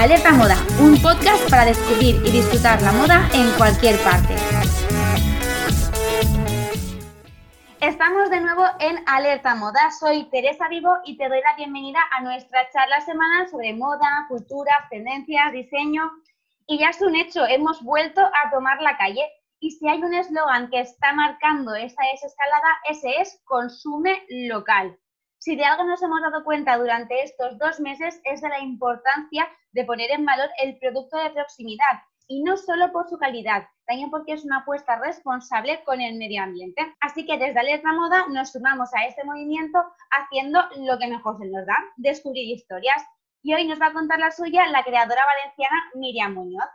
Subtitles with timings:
[0.00, 4.32] Alerta Moda, un podcast para descubrir y disfrutar la moda en cualquier parte.
[7.82, 9.90] Estamos de nuevo en Alerta Moda.
[9.90, 14.72] Soy Teresa Vivo y te doy la bienvenida a nuestra charla semanal sobre moda, cultura,
[14.88, 16.10] tendencias, diseño.
[16.66, 19.28] Y ya es un hecho, hemos vuelto a tomar la calle.
[19.58, 24.96] Y si hay un eslogan que está marcando esta desescalada, ese es consume local.
[25.42, 29.48] Si de algo nos hemos dado cuenta durante estos dos meses es de la importancia
[29.72, 34.10] de poner en valor el producto de proximidad y no solo por su calidad, también
[34.10, 36.94] porque es una apuesta responsable con el medio ambiente.
[37.00, 41.46] Así que desde Alerta Moda nos sumamos a este movimiento haciendo lo que mejor se
[41.46, 43.02] nos da, descubrir historias.
[43.42, 46.68] Y hoy nos va a contar la suya la creadora valenciana Miriam Muñoz.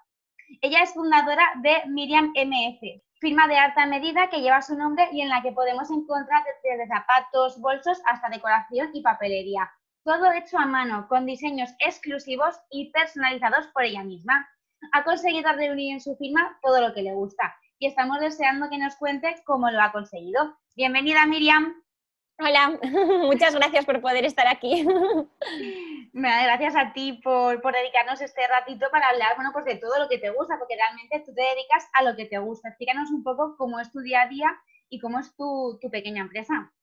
[0.62, 5.22] Ella es fundadora de Miriam MF, firma de alta medida que lleva su nombre y
[5.22, 9.72] en la que podemos encontrar desde zapatos, bolsos hasta decoración y papelería.
[10.04, 14.48] Todo hecho a mano, con diseños exclusivos y personalizados por ella misma.
[14.92, 18.78] Ha conseguido reunir en su firma todo lo que le gusta y estamos deseando que
[18.78, 20.58] nos cuente cómo lo ha conseguido.
[20.76, 21.85] Bienvenida Miriam.
[22.38, 22.78] Hola,
[23.22, 24.86] muchas gracias por poder estar aquí.
[26.12, 30.18] Gracias a ti por, dedicarnos este ratito para hablar, bueno, pues de todo lo que
[30.18, 32.70] te gusta, porque realmente tú te dedicas a lo que te gusta.
[32.70, 34.50] Explícanos un poco cómo es tu día a día
[34.90, 36.74] y cómo es tu, tu pequeña empresa.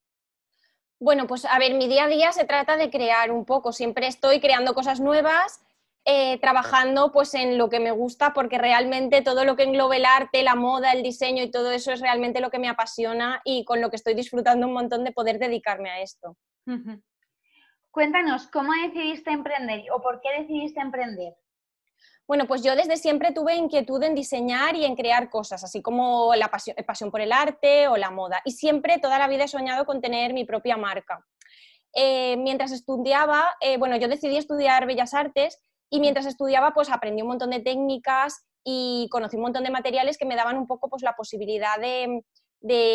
[0.98, 3.72] Bueno, pues a ver, mi día a día se trata de crear un poco.
[3.72, 5.62] Siempre estoy creando cosas nuevas,
[6.04, 10.04] eh, trabajando pues en lo que me gusta, porque realmente todo lo que englobe el
[10.04, 13.64] arte, la moda, el diseño y todo eso es realmente lo que me apasiona y
[13.64, 16.36] con lo que estoy disfrutando un montón de poder dedicarme a esto.
[17.92, 21.34] Cuéntanos, ¿cómo decidiste emprender o por qué decidiste emprender?
[22.26, 26.34] Bueno, pues yo desde siempre tuve inquietud en diseñar y en crear cosas, así como
[26.34, 28.40] la pasión, pasión por el arte o la moda.
[28.44, 31.24] Y siempre, toda la vida he soñado con tener mi propia marca.
[31.94, 35.60] Eh, mientras estudiaba, eh, bueno, yo decidí estudiar Bellas Artes
[35.92, 40.16] y mientras estudiaba, pues aprendí un montón de técnicas y conocí un montón de materiales
[40.16, 42.22] que me daban un poco pues, la posibilidad de,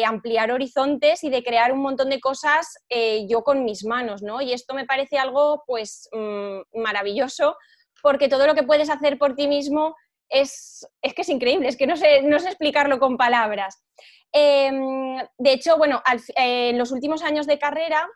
[0.03, 4.41] ampliar horizontes y de crear un montón de cosas eh, yo con mis manos, ¿no?
[4.41, 7.55] Y esto me parece algo, pues, mm, maravilloso,
[8.01, 9.95] porque todo lo que puedes hacer por ti mismo
[10.27, 13.83] es, es que es increíble, es que no sé, no sé explicarlo con palabras.
[14.31, 16.01] Em, de hecho, bueno,
[16.35, 18.07] eh, en los últimos años de carrera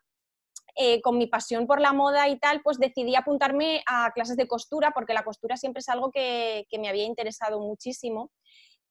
[0.76, 4.48] eh, con mi pasión por la moda y tal, pues decidí apuntarme a clases de
[4.48, 8.32] costura, porque la costura siempre es algo que, me había interesado muchísimo.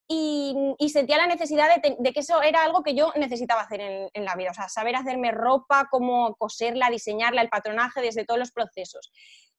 [0.08, 4.34] Y, sentía la necesidad de, que eso era algo que yo necesitaba hacer en, la
[4.34, 9.12] vida, o sea, saber hacerme ropa, cómo coserla, diseñarla, el patronaje, desde todos los procesos.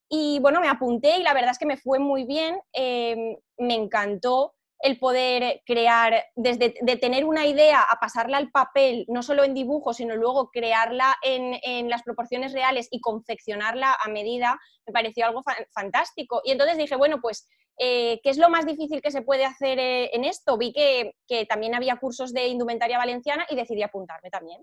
[0.10, 3.76] Y bueno, me apunté y la verdad es que me fue muy bien, eh, me
[3.76, 9.44] encantó el poder crear, desde de tener una idea a pasarla al papel, no solo
[9.44, 15.26] en dibujo, sino luego crearla en, las proporciones reales y confeccionarla a medida, me pareció
[15.26, 16.42] algo fantástico.
[16.44, 17.48] Y entonces dije, bueno, pues,
[17.78, 20.58] eh, ¿qué es lo más difícil que se puede hacer eh, en esto?
[20.58, 24.62] Vi que, que también había cursos de indumentaria valenciana y decidí apuntarme también.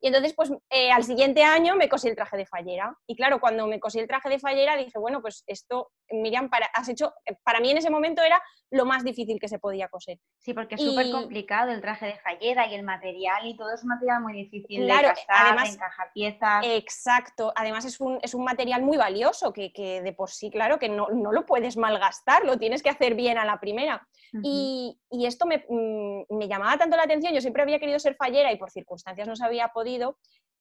[0.00, 2.96] Y entonces, pues eh, al siguiente año me cosí el traje de fallera.
[3.06, 6.66] Y claro, cuando me cosí el traje de fallera dije, bueno, pues esto, Miriam, para,
[6.66, 8.40] has hecho, eh, para mí en ese momento era
[8.70, 10.18] lo más difícil que se podía coser.
[10.38, 13.82] Sí, porque es súper complicado el traje de fallera y el material y todo es
[13.82, 16.64] un material muy difícil claro, de además, encajar piezas.
[16.64, 20.78] Exacto, además es un, es un material muy valioso que, que, de por sí, claro,
[20.78, 24.06] que no, no, lo puedes malgastar, lo tienes que hacer bien a la primera.
[24.42, 28.14] y, y, esto me, mm, me llamaba tanto la atención, yo siempre había querido ser
[28.14, 30.16] fallera y por circunstancias no se había podido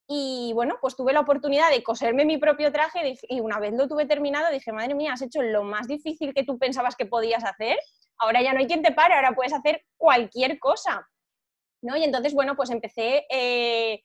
[0.10, 3.90] y bueno, pues tuve la oportunidad de coserme mi propio traje y una vez lo
[3.90, 7.44] tuve terminado dije, madre mía, has hecho lo más difícil que tú pensabas que podías
[7.44, 7.78] hacer.
[8.18, 11.06] Ahora ya no hay quien te pare, ahora puedes hacer cualquier cosa.
[11.82, 11.98] ¿no?
[11.98, 14.02] Y entonces, bueno, pues empecé eh,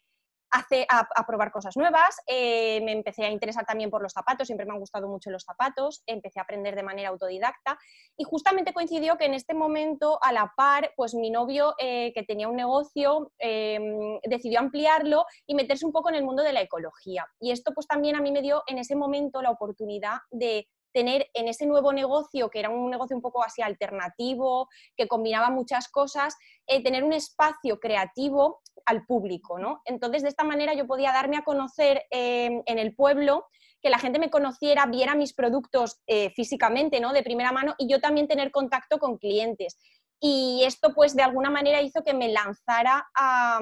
[0.53, 4.73] a, probar cosas nuevas, eh, me empecé a interesar también por los zapatos, siempre me
[4.73, 7.79] han gustado mucho los zapatos, empecé a aprender de manera autodidacta
[8.17, 12.23] y justamente coincidió que en este momento, a la par, pues mi novio, eh, que
[12.23, 16.61] tenía un negocio, em, decidió ampliarlo y meterse un poco en el mundo de la
[16.61, 17.27] ecología.
[17.41, 21.29] Y esto pues también a mí me dio en ese momento la oportunidad de tener
[21.35, 25.89] en ese nuevo negocio, que era un negocio un poco así alternativo, que combinaba muchas
[25.89, 29.83] cosas, eh, tener un espacio creativo al público, ¿no?
[29.85, 33.47] Entonces, de esta manera yo podía darme a conocer em, en el pueblo,
[33.81, 37.13] que la gente me conociera, viera mis productos eh, físicamente, ¿no?
[37.13, 39.79] De primera mano, y yo también tener contacto con clientes.
[40.21, 43.61] Y esto, pues, de alguna manera hizo que me lanzara a,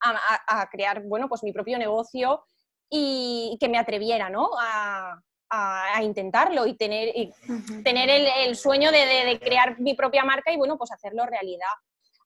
[0.00, 2.44] a, crear, bueno, pues mi propio negocio
[2.90, 4.50] y que me atreviera, ¿no?
[4.58, 5.22] A,
[5.52, 7.32] a, intentarlo y tener, y
[7.84, 11.68] tener el, sueño de, crear mi propia marca y bueno, pues hacerlo realidad.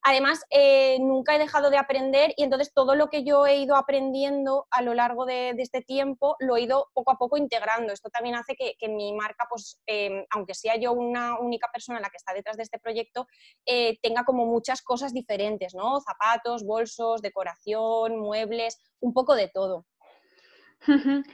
[0.08, 3.74] Además, eh, nunca he dejado de aprender y entonces todo lo que yo he ido
[3.74, 7.92] aprendiendo a lo largo de, este tiempo lo he ido poco a poco integrando.
[7.92, 12.08] Esto también hace que, mi marca, pues, em, aunque sea yo una única persona la
[12.08, 13.26] que está detrás de este proyecto,
[13.66, 16.00] eh, tenga como muchas cosas diferentes, ¿no?
[16.00, 19.86] Zapatos, bolsos, decoración, muebles, un poco de todo.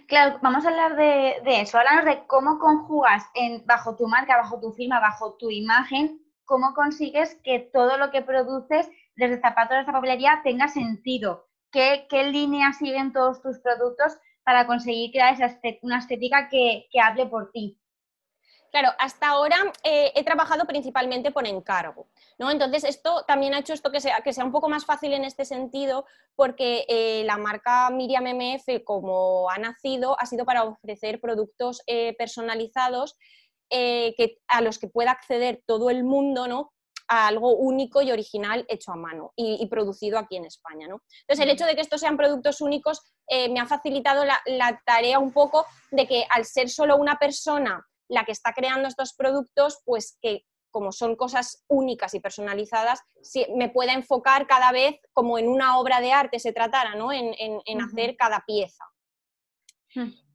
[0.09, 1.77] Claro, vamos a hablar de, eso.
[1.77, 6.22] Háblanos de cómo conjugas en, bajo tu marca, bajo tu firma, bajo tu imagen,
[6.53, 11.49] cómo consigues que todo lo que produces, desde zapatos hasta papelería, tenga sentido.
[11.71, 17.25] ¿Qué, qué líneas siguen todos tus productos para conseguir crear esa una estética que, hable
[17.25, 17.81] por ti?
[18.71, 22.51] Claro, hasta ahora eh, he trabajado principalmente por encargo, ¿no?
[22.51, 25.25] Entonces, esto también ha hecho esto que sea, que sea un poco más fácil en
[25.25, 26.05] este sentido,
[26.37, 32.15] porque eh, la marca Miriam MF, como ha nacido, ha sido para ofrecer productos eh,
[32.19, 33.17] personalizados
[33.75, 36.73] eh, que, a los que pueda acceder todo el mundo, ¿no?
[37.09, 40.89] a algo único y original hecho a mano y, producido aquí en España.
[40.89, 41.03] ¿no?
[41.23, 45.19] Entonces, el hecho de que estos sean productos únicos eh, me ha facilitado la, tarea
[45.19, 49.81] un poco de que al ser solo una persona la que está creando estos productos,
[49.85, 53.01] pues que como son cosas únicas y personalizadas,
[53.55, 57.13] me pueda enfocar cada vez como en una obra de arte se tratara, ¿no?
[57.13, 58.85] en, hacer cada pieza.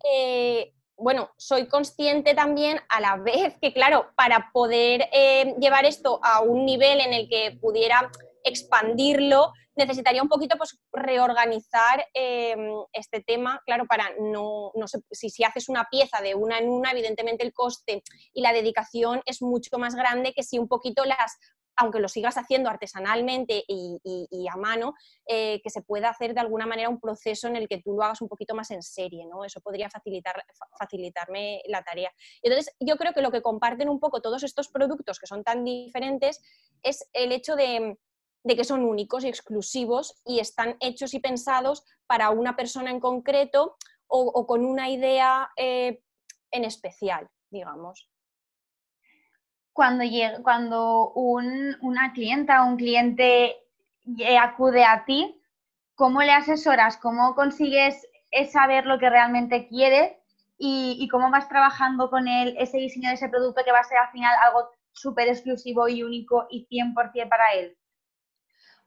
[0.03, 6.19] Eh, bueno, soy consciente también a la vez que, claro, para poder eh, llevar esto
[6.23, 8.11] a un nivel en el que pudiera
[8.43, 15.29] expandirlo, necesitaría un poquito pues, reorganizar em, este tema, claro, para no, no sé, si,
[15.29, 18.01] si haces una pieza de una en una, evidentemente el coste
[18.33, 21.37] y la dedicación es mucho más grande que si un poquito las
[21.77, 24.95] aunque lo sigas haciendo artesanalmente y, a mano,
[25.27, 28.03] eh, que se pueda hacer de alguna manera un proceso en el que tú lo
[28.03, 29.45] hagas un poquito más en serie, ¿no?
[29.45, 30.43] Eso podría facilitar,
[30.77, 32.11] facilitarme la tarea.
[32.41, 35.63] Entonces, yo creo que lo que comparten un poco todos estos productos que son tan
[35.63, 36.41] diferentes
[36.81, 37.97] es el hecho de,
[38.47, 43.77] que son únicos y exclusivos y están hechos y pensados para una persona en concreto
[44.07, 46.01] o, con una idea eh,
[46.49, 48.09] en especial, digamos
[49.77, 53.57] cuando, llega, cuando una clienta o un cliente
[54.41, 55.39] acude a ti,
[55.93, 56.97] ¿cómo le asesoras?
[56.97, 58.07] ¿Cómo consigues
[58.51, 60.19] saber lo que realmente quiere
[60.57, 63.99] y, cómo vas trabajando con él ese diseño de ese producto que va a ser
[63.99, 67.77] al final algo súper exclusivo y único y 100% para él?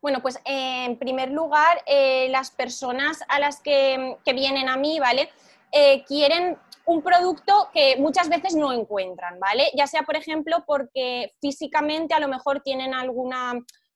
[0.00, 5.30] Bueno, pues en primer lugar, eh, las personas a las que, vienen a mí, ¿vale?
[5.72, 9.70] Eh, quieren un producto que muchas veces no encuentran, ¿vale?
[9.76, 13.54] Ya sea, por ejemplo, porque físicamente a lo mejor tienen alguna,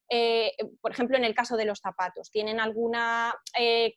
[0.08, 3.96] eh, por ejemplo, en el caso de los zapatos, tienen alguna, eh,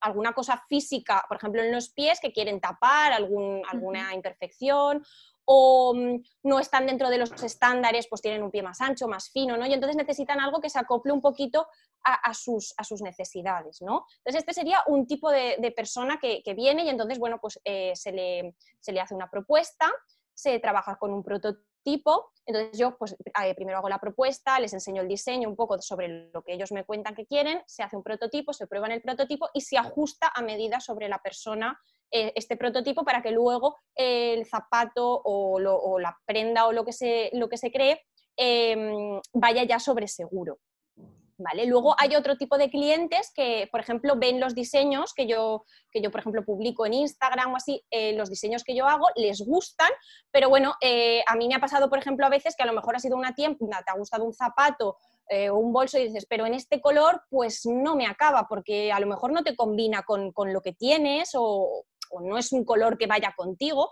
[0.00, 5.04] alguna cosa física, por ejemplo, en los pies que quieren tapar, alguna imperfección
[5.52, 9.30] o mm, no están dentro de los estándares, pues tienen un pie más ancho, más
[9.30, 9.66] fino, ¿no?
[9.66, 11.66] Y entonces necesitan algo que se acople un poquito
[12.04, 14.06] a, sus, a sus, necesidades, ¿no?
[14.18, 18.12] Entonces este sería un tipo de, persona que, viene y entonces, bueno, pues eh, se,
[18.12, 19.90] le, se, le, hace una propuesta,
[20.32, 21.69] se trabaja con un prototipo,
[22.46, 26.30] entonces yo pues eh, primero hago la propuesta, les enseño el diseño un poco sobre
[26.32, 29.02] lo que ellos me cuentan que quieren, se hace un prototipo, se prueba en el
[29.02, 31.78] prototipo y se ajusta a medida sobre la persona
[32.10, 37.30] eh, este prototipo para que luego el zapato o, la prenda o lo que se,
[37.34, 38.02] lo que se cree
[38.36, 40.58] em, vaya ya sobre seguro.
[41.42, 41.64] ¿Vale?
[41.64, 46.02] Luego hay otro tipo de clientes que, por ejemplo, ven los diseños que yo, que
[46.02, 49.40] yo por ejemplo, publico en Instagram o así, eh, los diseños que yo hago, les
[49.40, 49.88] gustan,
[50.30, 52.74] pero bueno, eh, a mí me ha pasado, por ejemplo, a veces que a lo
[52.74, 54.98] mejor ha sido una tienda, te ha gustado un zapato
[55.32, 58.98] o un bolso y dices, pero en este color, pues no me acaba, porque a
[58.98, 61.84] lo mejor no te combina con, con lo que tienes o
[62.20, 63.90] no es un color que vaya contigo.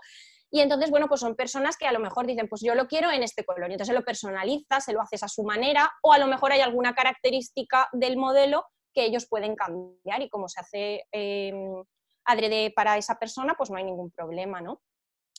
[0.51, 3.11] Y entonces, bueno, pues son personas que a lo mejor dicen, pues yo lo quiero
[3.11, 3.69] en este color.
[3.69, 6.61] Y entonces lo personalizas, se lo haces a su manera, o a lo mejor hay
[6.61, 11.53] alguna característica del modelo que ellos pueden cambiar y como se hace eh,
[12.25, 14.81] adrede para esa persona, pues no hay ningún problema, ¿no?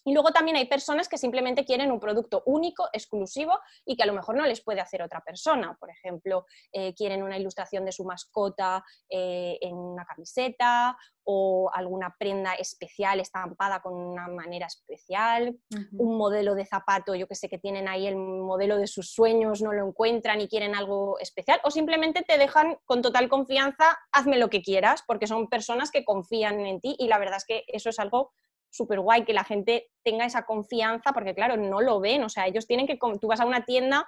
[0.05, 4.07] Y luego también hay personas que simplemente quieren un producto único, exclusivo y que a
[4.07, 5.77] lo mejor no les puede hacer otra persona.
[5.79, 12.17] Por ejemplo, eh, quieren una ilustración de su mascota eh, en una camiseta o alguna
[12.19, 15.57] prenda especial estampada con una manera especial,
[15.93, 19.63] un modelo de zapato, yo que sé, que tienen ahí el modelo de sus sueños,
[19.63, 24.39] no lo encuentran y quieren algo especial, o simplemente te dejan con total confianza, hazme
[24.39, 27.65] lo que quieras, porque son personas que confían en ti y la verdad es que
[27.69, 28.33] eso es algo
[28.71, 32.47] súper guay que la gente tenga esa confianza, porque claro, no lo ven, o sea,
[32.47, 34.07] ellos tienen que, tú vas a una tienda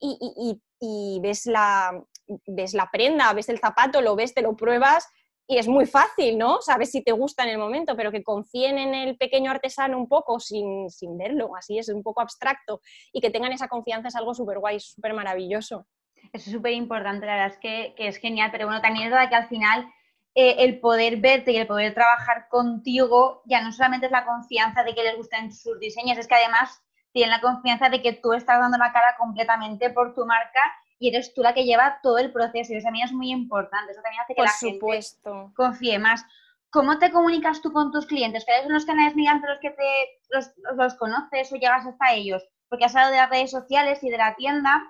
[0.00, 1.98] y, ves, la,
[2.46, 5.08] ves la prenda, ves el zapato, lo ves, te lo pruebas
[5.46, 6.60] y es muy fácil, ¿no?
[6.60, 10.08] Sabes si te gusta en el momento, pero que confíen en el pequeño artesano un
[10.08, 12.80] poco sin, sin verlo, así es un poco abstracto,
[13.12, 15.86] y que tengan esa confianza es algo súper guay, súper maravilloso.
[16.32, 19.34] Es súper importante, la verdad es que, es genial, pero bueno, también es verdad que
[19.34, 19.86] al final
[20.34, 24.82] eh, el poder verte y el poder trabajar contigo ya no solamente es la confianza
[24.82, 28.32] de que les gusten sus diseños, es que además tienen la confianza de que tú
[28.32, 30.60] estás dando la cara completamente por tu marca
[30.98, 32.72] y eres tú la que lleva todo el proceso.
[32.72, 33.92] Y eso también es muy importante.
[33.92, 36.24] Eso también hace que la gente confíe más.
[36.70, 38.44] ¿Cómo te comunicas tú con tus clientes?
[38.44, 39.84] ¿Cuáles son los canales mediante los que te
[40.30, 42.42] los, los conoces o llegas hasta ellos?
[42.68, 44.82] Porque has hablado de las redes sociales y de la tienda,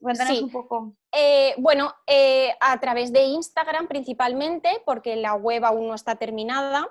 [0.00, 0.96] Cuéntanos un poco.
[1.12, 6.86] Eh, bueno, eh, a través de Instagram principalmente, porque la web aún no está terminada.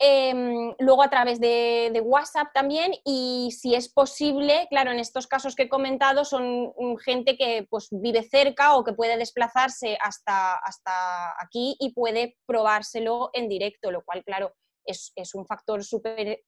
[0.00, 5.56] Em, luego a través de, WhatsApp también y si es posible, claro, en estos casos
[5.56, 6.72] que he comentado son
[7.04, 13.30] gente que pues, vive cerca o que puede desplazarse hasta, hasta aquí y puede probárselo
[13.32, 16.44] en directo, lo cual, claro, es, es un factor súper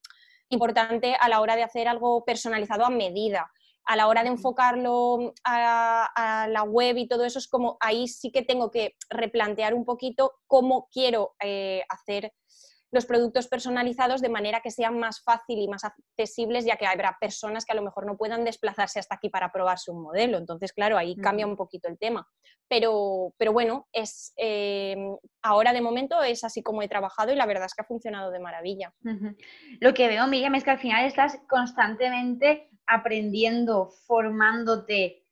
[0.49, 3.51] importante a la hora de hacer algo personalizado a medida
[3.91, 8.31] a la hora de enfocarlo a, la web y todo eso, es como ahí sí
[8.31, 12.33] que tengo que replantear un poquito cómo quiero eh, hacer
[12.93, 17.17] los productos personalizados de manera que sean más fácil y más accesibles, ya que habrá
[17.21, 20.39] personas que a lo mejor no puedan desplazarse hasta aquí para probarse un modelo.
[20.39, 22.29] Entonces, claro, ahí cambia un poquito el tema.
[22.69, 24.97] Pero, pero bueno, es, eh,
[25.43, 28.31] ahora de momento es así como he trabajado y la verdad es que ha funcionado
[28.31, 28.93] de maravilla.
[29.81, 35.23] Lo que veo, Miriam, es que al final estás constantemente aprendiendo, formándote,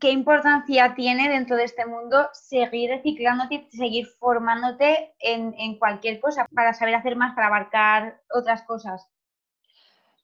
[0.00, 6.74] ¿qué importancia tiene dentro de este mundo seguir reciclándote, seguir formándote en, cualquier cosa para
[6.74, 9.08] saber hacer más, para abarcar otras cosas?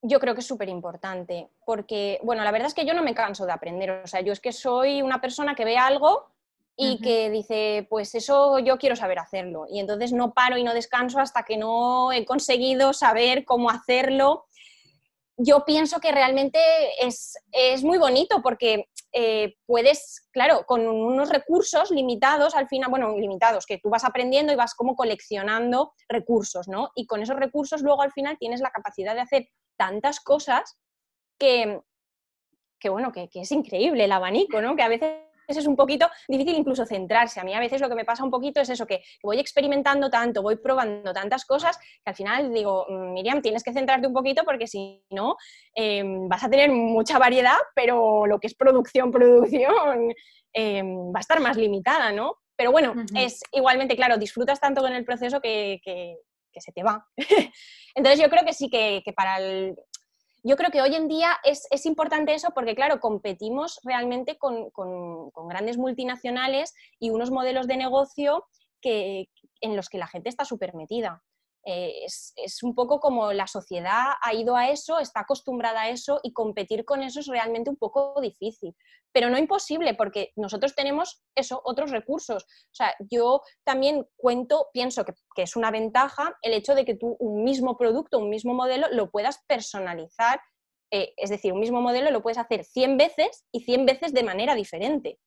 [0.02, 3.14] Yo creo que es súper importante, porque, bueno, la verdad es que yo no me
[3.14, 6.30] canso de aprender, o sea, yo es que soy una persona que ve algo
[6.76, 10.72] y que dice, pues eso yo quiero saber hacerlo, y entonces no paro y no
[10.72, 14.46] descanso hasta que no he conseguido saber cómo hacerlo
[15.42, 16.60] yo pienso que realmente
[17.00, 17.38] es,
[17.82, 23.78] muy bonito porque eh, puedes, claro, con unos recursos limitados, al final, bueno, limitados, que
[23.78, 26.90] tú vas aprendiendo y vas como coleccionando recursos, ¿no?
[26.94, 30.78] Y con esos recursos luego al final tienes la capacidad de hacer tantas cosas
[31.38, 31.80] que,
[32.78, 34.76] que bueno, que, que es increíble el abanico, ¿no?
[34.76, 37.40] Que a veces es un poquito difícil incluso centrarse.
[37.40, 40.10] A mí a veces lo que me pasa un poquito es eso, que voy experimentando
[40.10, 44.12] tanto, voy probando tantas cosas, que al final digo, mm, Miriam, tienes que centrarte un
[44.12, 45.36] poquito porque si no,
[45.74, 50.12] em, vas a tener mucha variedad, pero lo que es producción, producción,
[50.52, 52.36] em, va a estar más limitada, ¿no?
[52.56, 55.80] Pero bueno, es igualmente, claro, disfrutas tanto con el proceso que,
[56.52, 57.06] se te va.
[57.94, 59.74] Entonces yo creo que sí que, que para el,
[60.42, 64.70] yo creo que hoy en día es, importante eso porque, claro, competimos realmente con,
[65.48, 68.44] grandes multinacionales y unos modelos de negocio
[68.80, 69.28] que,
[69.60, 71.22] en los que la gente está súper metida.
[71.64, 76.18] Eh, es, un poco como la sociedad ha ido a eso, está acostumbrada a eso
[76.22, 78.74] y competir con eso es realmente un poco difícil,
[79.12, 82.44] pero no imposible porque nosotros tenemos eso, otros recursos.
[82.44, 86.94] O sea, yo también cuento, pienso que, que es una ventaja el hecho de que
[86.94, 90.40] tú un mismo producto, un mismo modelo lo puedas personalizar,
[90.90, 94.24] eh, es decir, un mismo modelo lo puedes hacer 100 veces y 100 veces de
[94.24, 95.18] manera diferente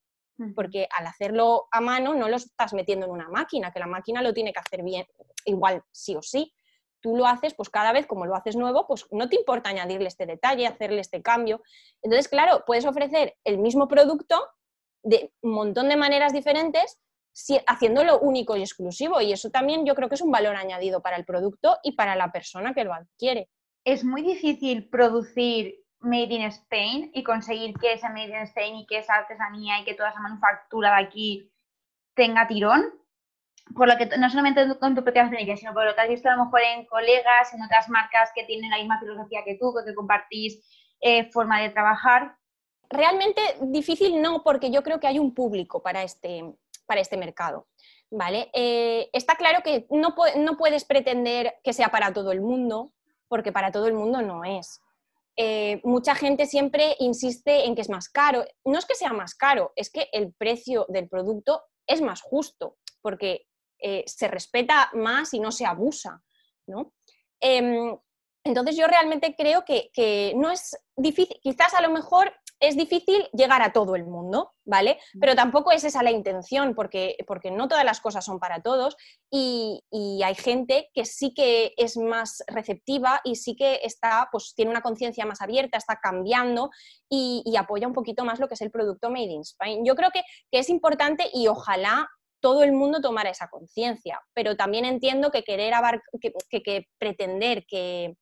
[0.56, 4.22] porque al hacerlo a mano no lo estás metiendo en una máquina, que la máquina
[4.22, 5.06] lo tiene que hacer bien,
[5.46, 6.54] igual sí o sí.
[7.02, 10.08] Tú lo haces, pues cada vez como lo haces nuevo, pues no te importa añadirle
[10.08, 11.62] este detalle, hacerle este cambio.
[12.02, 14.42] Entonces, claro, puedes ofrecer el mismo producto
[15.04, 17.00] de un montón de maneras diferentes,
[17.68, 19.20] haciéndolo único y exclusivo.
[19.22, 22.16] Y eso también yo creo que es un valor añadido para el producto y para
[22.16, 23.50] la persona que lo adquiere.
[23.84, 28.86] Es muy difícil producir Made in Spain y conseguir que esa Made in Spain y
[28.86, 31.52] que esa artesanía y que toda esa manufactura de aquí
[32.14, 32.94] tenga tirón.
[33.76, 36.30] Por lo que no solamente con tu propia experiencia, sino por lo que has visto
[36.30, 39.74] a lo mejor en colegas, en otras marcas que tienen la misma filosofía que tú,
[39.86, 40.62] que compartís
[41.00, 42.36] eh, forma de trabajar.
[42.90, 46.44] Realmente difícil no, porque yo creo que hay un público para este,
[46.86, 47.68] para este mercado.
[48.14, 48.50] ¿vale?
[48.54, 52.92] Eh, está claro que no, no puedes pretender que sea para todo el mundo,
[53.28, 54.82] porque para todo el mundo no es.
[55.36, 58.46] Eh, mucha gente siempre insiste en que es más caro.
[58.66, 62.78] No es que sea más caro, es que el precio del producto es más justo,
[63.02, 63.48] porque
[63.80, 66.22] eh, se respeta más y no se abusa.
[67.40, 67.98] Em,
[68.46, 73.62] entonces yo realmente creo que, no es difícil, quizás a lo mejor es difícil llegar
[73.62, 74.98] a todo el mundo, ¿vale?
[75.20, 78.96] Pero tampoco es esa la intención, porque, porque no todas las cosas son para todos
[79.30, 79.84] y,
[80.24, 84.80] hay gente que sí que es más receptiva y sí que está, pues tiene una
[84.80, 86.70] conciencia más abierta, está cambiando
[87.10, 89.84] y, apoya un poquito más lo que es el producto Made in Spain.
[89.84, 92.08] Yo creo que, es importante y ojalá
[92.40, 95.74] todo el mundo tomara esa conciencia, pero también entiendo que querer
[96.50, 98.16] que, pretender que,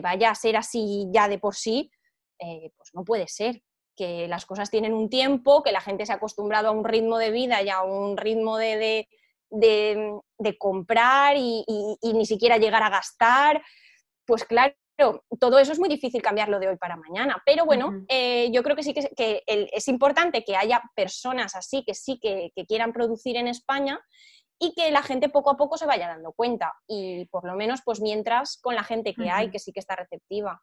[0.00, 1.90] vaya a ser así ya de por sí,
[2.38, 3.60] eh, pues no puede ser
[4.00, 7.18] que las cosas tienen un tiempo, que la gente se ha acostumbrado a un ritmo
[7.18, 9.06] de vida y a un ritmo de,
[9.50, 11.66] de, comprar y,
[12.02, 13.62] ni siquiera llegar a gastar,
[14.24, 14.74] pues claro,
[15.38, 17.42] todo eso es muy difícil cambiarlo de hoy para mañana.
[17.44, 21.92] Pero bueno, eh, yo creo que sí que, es importante que haya personas así que
[21.92, 24.00] sí que, quieran producir en España
[24.58, 26.72] y que la gente poco a poco se vaya dando cuenta.
[26.86, 29.94] Y por lo menos, pues mientras con la gente que hay, que sí que está
[29.94, 30.62] receptiva.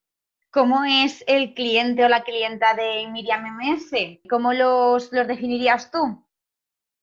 [0.51, 4.22] ¿Cómo es el cliente o la clienta de Miriam MS?
[4.30, 6.24] ¿Cómo los, los definirías tú?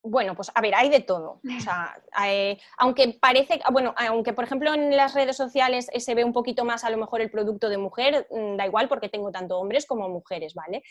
[0.06, 1.40] Bueno, pues a ver, hay de todo.
[1.42, 1.96] O sea,
[2.26, 6.64] eh, aunque parece, bueno, aunque por ejemplo en las redes sociales se ve un poquito
[6.64, 9.86] más a lo mejor el producto de mujer, mm, da igual porque tengo tanto hombres
[9.86, 10.82] como mujeres, ¿vale?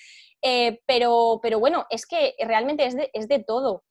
[0.41, 3.83] Eh, pero, pero bueno, es que realmente es de, es de todo.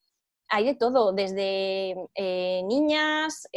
[0.49, 3.47] Hay de todo, desde eh, niñas,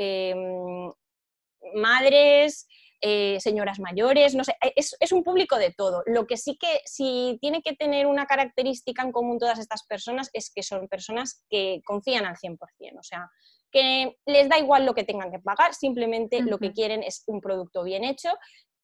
[1.74, 2.68] madres,
[3.02, 6.02] eh, señoras mayores, no sé, eh, es, un público de todo.
[6.06, 10.30] Lo que sí que si tiene que tener una característica en común todas estas personas
[10.32, 12.58] es que son personas que confían al 100%,
[12.98, 13.28] o sea,
[13.70, 17.40] que les da igual lo que tengan que pagar, simplemente lo que quieren es un
[17.40, 18.30] producto bien hecho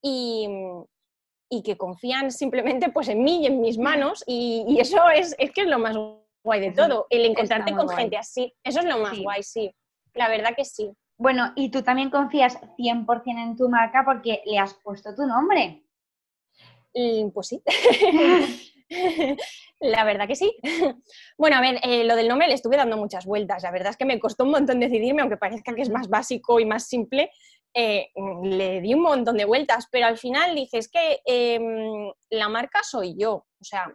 [0.01, 0.47] y,
[1.63, 5.61] que confían simplemente pues en mí y en mis manos y, eso es, es que
[5.61, 5.95] es lo más
[6.43, 9.71] guay de todo, el encontrarte con gente así, eso es lo más guay, sí,
[10.13, 10.91] la verdad que sí.
[11.23, 15.81] Bueno, y tú también confías 100% en tu marca porque le has puesto tu nombre.
[17.33, 17.63] pues sí.
[19.79, 20.53] la verdad que sí.
[21.37, 23.63] Bueno, a ver, eh, lo del nombre le estuve dando muchas vueltas.
[23.63, 26.59] La verdad es que me costó un montón decidirme, aunque parezca que es más básico
[26.59, 27.31] y más simple.
[27.73, 28.09] Eh,
[28.43, 32.81] le di un montón de vueltas, pero al final dije, es que em, la marca
[32.83, 33.33] soy yo.
[33.33, 33.85] O sea,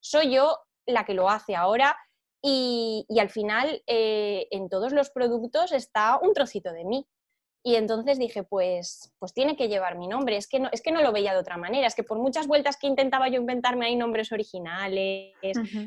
[0.00, 0.56] soy yo
[0.86, 1.94] la que lo hace ahora
[2.42, 7.06] y, al final eh, en todos los productos está un trocito de mí.
[7.62, 10.38] Y entonces dije, pues, pues tiene que llevar mi nombre.
[10.38, 11.86] Es que, no, es que no lo veía de otra manera.
[11.86, 15.34] Es que por muchas vueltas que intentaba yo inventarme ahí nombres originales,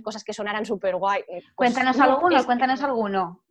[0.03, 1.23] cosas que sonaran súper guay.
[1.27, 3.43] Eh, cuéntanos alguno, cuéntanos alguno.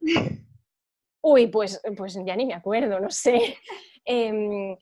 [1.21, 3.56] Uy, pues, pues ya ni me acuerdo, no sé.
[4.04, 4.76] Em,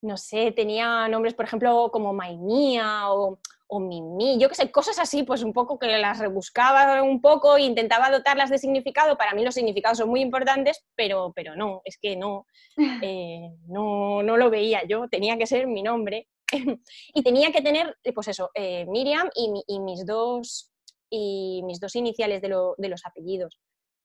[0.00, 3.38] no sé, tenía nombres, por ejemplo, como Maimía o,
[3.74, 7.56] o Mimi, yo qué sé, cosas así, pues un poco que las rebuscaba un poco
[7.56, 9.16] e intentaba dotarlas de significado.
[9.16, 12.44] Para mí los significados son muy importantes, pero, pero no, es que no,
[13.02, 16.28] eh, no, no lo veía yo, tenía que ser mi nombre.
[17.14, 20.70] y tenía que tener, pues eso, eh, Miriam y, mis dos,
[21.08, 23.58] y mis dos iniciales de los apellidos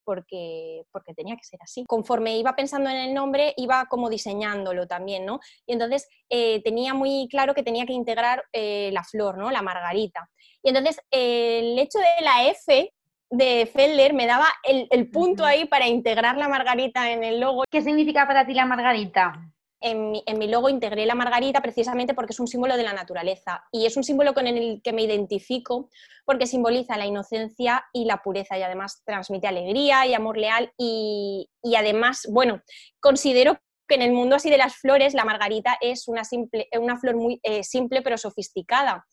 [0.07, 1.83] porque, porque tenía que ser así.
[1.85, 5.41] Conforme iba pensando en el nombre, iba como diseñándolo también, ¿no?
[5.65, 9.51] Y entonces eh, tenía muy claro que tenía que integrar eh, la flor, ¿no?
[9.51, 10.29] La margarita.
[10.63, 12.93] Y entonces el hecho de la F
[13.29, 17.65] de Felder me daba el, el punto ahí para integrar la margarita en el logo.
[17.69, 19.33] ¿Qué significa para ti la margarita?
[19.79, 23.63] En mi, logo integré la margarita precisamente porque es un símbolo de la naturaleza.
[23.71, 25.89] Y es un símbolo con el que me identifico
[26.25, 30.71] porque simboliza la inocencia y la pureza y además transmite alegría y amor leal.
[30.77, 32.61] Y, además, bueno,
[32.99, 36.97] considero que en el mundo así de las flores la margarita es una, simple, una
[36.97, 39.05] flor muy eh, simple pero sofisticada.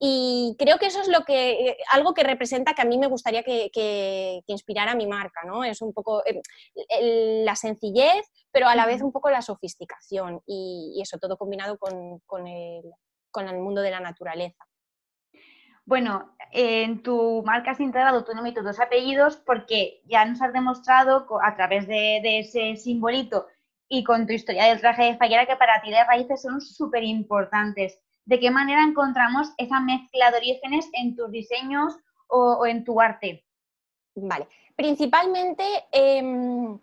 [0.00, 3.08] Y creo que eso es lo que, eh, algo que representa que a mí me
[3.08, 5.64] gustaría que, inspirara mi marca, ¿no?
[5.64, 10.98] Es un poco eh, la sencillez, pero a la vez un poco la sofisticación y,
[11.02, 14.64] eso todo combinado con, el, mundo de la naturaleza.
[15.84, 20.42] Bueno, en tu marca has integrado tu nombre y tus dos apellidos porque ya nos
[20.42, 23.46] has demostrado a través de, de ese simbolito
[23.88, 27.04] y con tu historia del traje de fallera que para ti de raíces son súper
[27.04, 31.96] importantes de qué manera encontramos esa mezcla de orígenes en tus diseños
[32.28, 33.46] o, en tu arte.
[34.14, 36.78] Vale, principalmente em,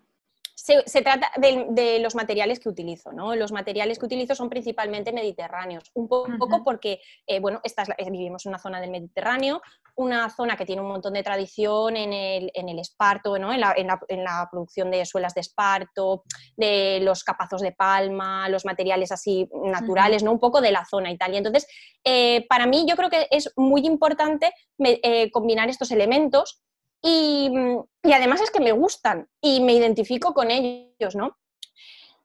[0.56, 3.36] se, trata de, los materiales que utilizo, ¿no?
[3.36, 7.60] Los materiales que utilizo son principalmente mediterráneos, un poco, porque, eh, bueno,
[8.10, 9.60] vivimos en una zona del Mediterráneo,
[9.96, 13.52] una zona que tiene un montón de tradición en el, esparto, ¿no?
[13.52, 16.24] en, la, producción de suelas de esparto,
[16.56, 20.32] de los capazos de palma, los materiales así naturales, ¿no?
[20.32, 21.36] Un poco de la zona Italia.
[21.36, 21.66] Entonces,
[22.02, 26.62] eh, para mí yo creo que es muy importante eh, combinar estos elementos
[27.02, 27.50] y,
[28.02, 31.36] además es que me gustan y me identifico con ellos, ¿no?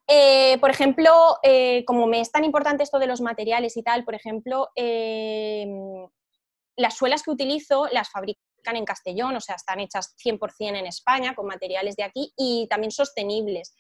[0.08, 4.04] Eh, por ejemplo, eh, como me es tan importante esto de los materiales y tal,
[4.04, 5.68] por ejemplo, eh,
[6.76, 11.34] las suelas que utilizo las fabrican en Castellón, o sea, están hechas 100% en España
[11.36, 13.76] con materiales de aquí y también sostenibles.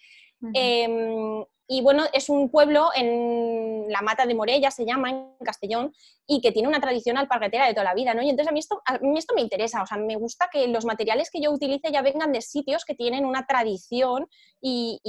[1.73, 5.93] Y bueno, es un pueblo en la Mata de Morella, se llama, en Castellón,
[6.27, 8.21] y que tiene una tradición alpargatera de toda la vida, ¿no?
[8.21, 10.67] Y entonces a mí, esto, a mí esto me interesa, o sea, me gusta que
[10.67, 14.27] los materiales que yo utilice ya vengan de sitios que tienen una tradición
[14.59, 14.99] y,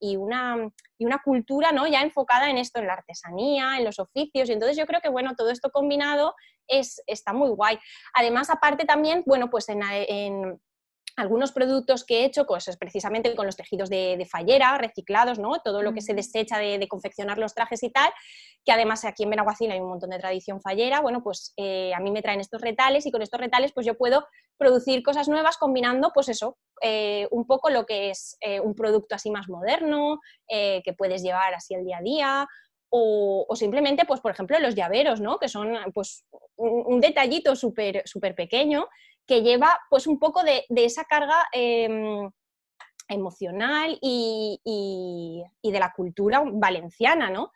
[0.00, 1.86] y, una, y una cultura, ¿no?
[1.86, 5.10] Ya enfocada en esto, en la artesanía, en los oficios, y entonces yo creo que,
[5.10, 6.34] bueno, todo esto combinado
[6.66, 7.78] es, está muy guay.
[8.14, 9.80] Además, aparte también, bueno, pues en
[11.16, 15.60] algunos productos que he hecho, pues precisamente con los tejidos de, fallera, reciclados, ¿no?
[15.62, 18.10] Todo lo que se desecha de, confeccionar los trajes y tal,
[18.64, 22.00] que además aquí en Benaguacil hay un montón de tradición fallera, bueno, pues eh, a
[22.00, 24.26] mí me traen estos retales y con estos retales pues yo puedo
[24.58, 29.14] producir cosas nuevas combinando, pues eso, eh, un poco lo que es eh, un producto
[29.14, 32.48] así más moderno, que puedes llevar así el día a día,
[32.96, 35.38] o, simplemente, pues por ejemplo, los llaveros, ¿no?
[35.38, 36.24] Que son pues
[36.54, 38.86] un, detallito súper súper pequeño
[39.26, 42.30] que lleva pues un poco de, esa carga em,
[43.08, 44.60] emocional y,
[45.62, 47.52] de la cultura valenciana, ¿no?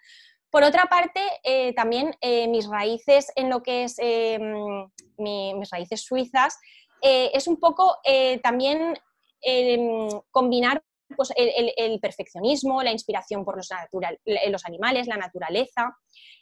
[0.50, 6.02] Por otra parte, eh, también eh, mis raíces en lo que es em, mis raíces
[6.02, 6.58] suizas
[7.02, 7.96] eh, es un poco
[8.42, 8.98] también
[9.42, 10.82] em, combinar
[11.16, 13.68] pues, el, perfeccionismo, la inspiración por los,
[14.24, 15.96] los animales, la naturaleza,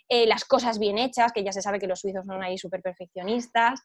[0.09, 3.83] las cosas bien hechas, que ya se sabe que los suizos son ahí súper perfeccionistas,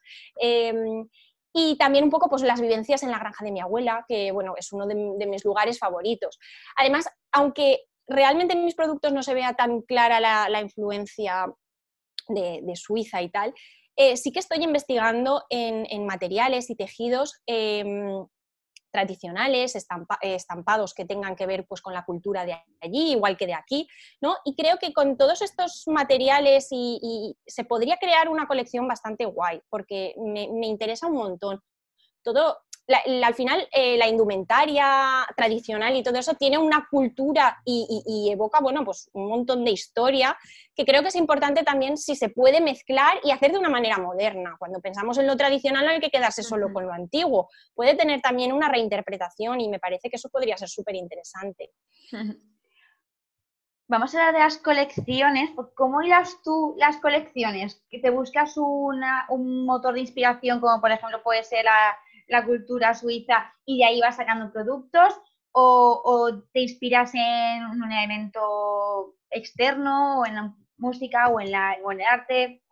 [1.52, 4.54] y también un poco pues, las vivencias en la granja de mi abuela, que bueno,
[4.56, 6.38] es uno de, mis lugares favoritos.
[6.76, 11.46] Además, aunque realmente en mis productos no se vea tan clara la, influencia
[12.28, 13.54] de, Suiza y tal,
[13.96, 18.26] eh, sí que estoy investigando en, materiales y tejidos em,
[18.92, 19.74] tradicionales,
[20.20, 23.88] estampados que tengan que ver pues, con la cultura de allí, igual que de aquí,
[24.20, 24.36] ¿no?
[24.44, 29.60] Y creo que con todos estos materiales y, se podría crear una colección bastante guay,
[29.70, 31.60] porque me, me interesa un montón.
[32.22, 38.60] Todo, al final eh, la indumentaria tradicional y todo eso tiene una cultura y, evoca,
[38.60, 40.36] bueno, pues un montón de historia
[40.74, 43.98] que creo que es importante también si se puede mezclar y hacer de una manera
[43.98, 44.56] moderna.
[44.58, 48.20] Cuando pensamos en lo tradicional no hay que quedarse solo con lo antiguo, puede tener
[48.20, 51.70] también una reinterpretación y me parece que eso podría ser súper interesante.
[53.86, 55.50] Vamos a hablar de las colecciones.
[55.74, 57.84] ¿Cómo irás tú las colecciones?
[57.90, 61.96] ¿Que te buscas un motor de inspiración como por ejemplo puede ser la
[62.28, 65.14] la cultura suiza y de ahí vas sacando productos
[65.52, 71.92] o, te inspiras en un elemento externo o en la música o en, la, o
[71.92, 72.62] en el arte?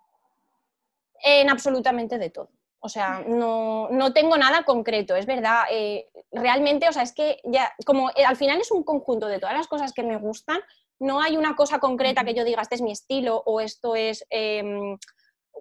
[1.23, 2.51] En absolutamente de todo.
[2.83, 5.65] O sea, no, tengo nada concreto, es verdad.
[5.71, 9.39] Eh, realmente, o sea, es que ya, como eh, al final es un conjunto de
[9.39, 10.61] todas las cosas que me gustan,
[10.99, 14.27] no hay una cosa concreta que yo diga, este es mi estilo o esto es
[14.31, 14.97] em,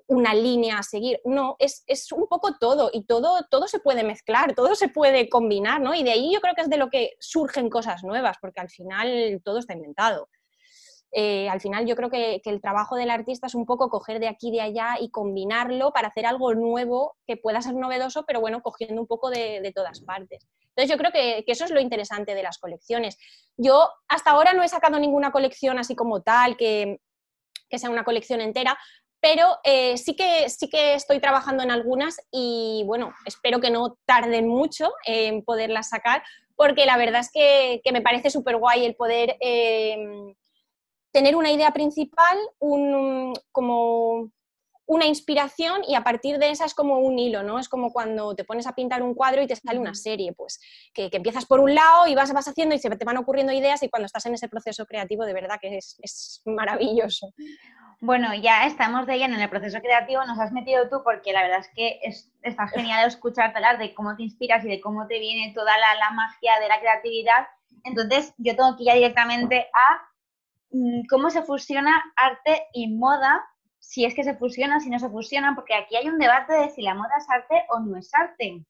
[0.08, 1.20] una línea a seguir.
[1.26, 5.82] No, es, un poco todo y todo, todo se puede mezclar, todo se puede combinar,
[5.82, 5.94] ¿no?
[5.94, 8.70] Y de ahí yo creo que es de lo que surgen cosas nuevas, porque al
[8.70, 10.30] final todo está inventado.
[11.12, 14.28] Eh, al final yo creo que, el trabajo del artista es un poco coger de
[14.28, 18.40] aquí y de allá y combinarlo para hacer algo nuevo que pueda ser novedoso, pero
[18.42, 20.48] bueno, cogiendo un poco de, todas partes.
[20.70, 23.18] Entonces yo creo que, eso es lo interesante de las colecciones.
[23.58, 27.02] Yo hasta ahora no he sacado ninguna colección así como tal, que,
[27.70, 28.78] que sea una colección entera,
[29.22, 33.98] pero eh, sí, que, sí que estoy trabajando en algunas y bueno, espero que no
[34.06, 36.24] tarden mucho en poderlas sacar,
[36.56, 40.34] porque la verdad es que, me parece súper guay el poder em,
[41.12, 44.32] tener una idea principal, un, como
[44.86, 47.60] una inspiración y a partir de esa es como un hilo, ¿no?
[47.60, 50.60] Es como cuando te pones a pintar un cuadro y te sale una serie, pues
[50.94, 53.84] que, empiezas por un lado y vas, vas haciendo y se te van ocurriendo ideas
[53.84, 57.32] y cuando estás en ese proceso creativo de verdad que es, es maravilloso.
[58.02, 61.42] Bueno, ya estamos de lleno en el proceso creativo, nos has metido tú porque la
[61.42, 62.00] verdad es que
[62.44, 66.10] está genial escucharte hablar de cómo te inspiras y de cómo te viene toda la,
[66.12, 67.48] magia de la creatividad.
[67.84, 70.02] Entonces, yo tengo que ir ya directamente a
[70.72, 73.44] mm, cómo se fusiona arte y moda,
[73.80, 76.70] si es que se fusiona, si no se fusiona, porque aquí hay un debate de
[76.70, 78.64] si la moda es arte o no es arte.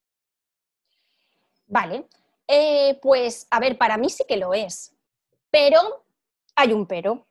[1.67, 2.07] Vale,
[2.47, 4.97] eh, pues a ver, para mí sí que lo es,
[5.51, 6.03] pero
[6.55, 7.27] hay un pero.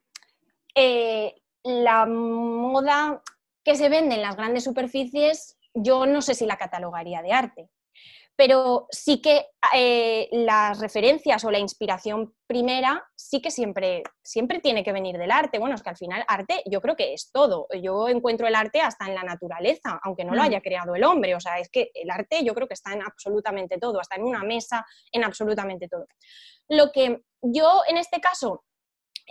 [0.76, 1.34] Eh,
[1.64, 3.22] la moda
[3.64, 7.68] que se vende en las grandes superficies, yo no sé si la catalogaría de arte,
[8.38, 14.84] pero sí que eh, las referencias o la inspiración primera sí que siempre, siempre tiene
[14.84, 15.58] que venir del arte.
[15.58, 17.66] Bueno, es que al final arte yo creo que es todo.
[17.82, 20.44] Yo encuentro el arte hasta en la naturaleza, aunque no lo mm.
[20.44, 21.34] haya creado el hombre.
[21.34, 24.22] O sea, es que el arte yo creo que está en absolutamente todo, hasta en
[24.22, 26.06] una mesa, en absolutamente todo.
[26.68, 28.64] Lo que yo en este caso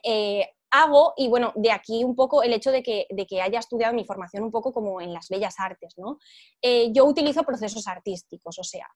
[0.03, 3.59] eh, hago, y bueno, de aquí un poco el hecho de que, de que haya
[3.59, 6.19] estudiado mi formación un poco como en las bellas artes, ¿no?
[6.61, 8.87] Eh, yo utilizo procesos artísticos, o sea,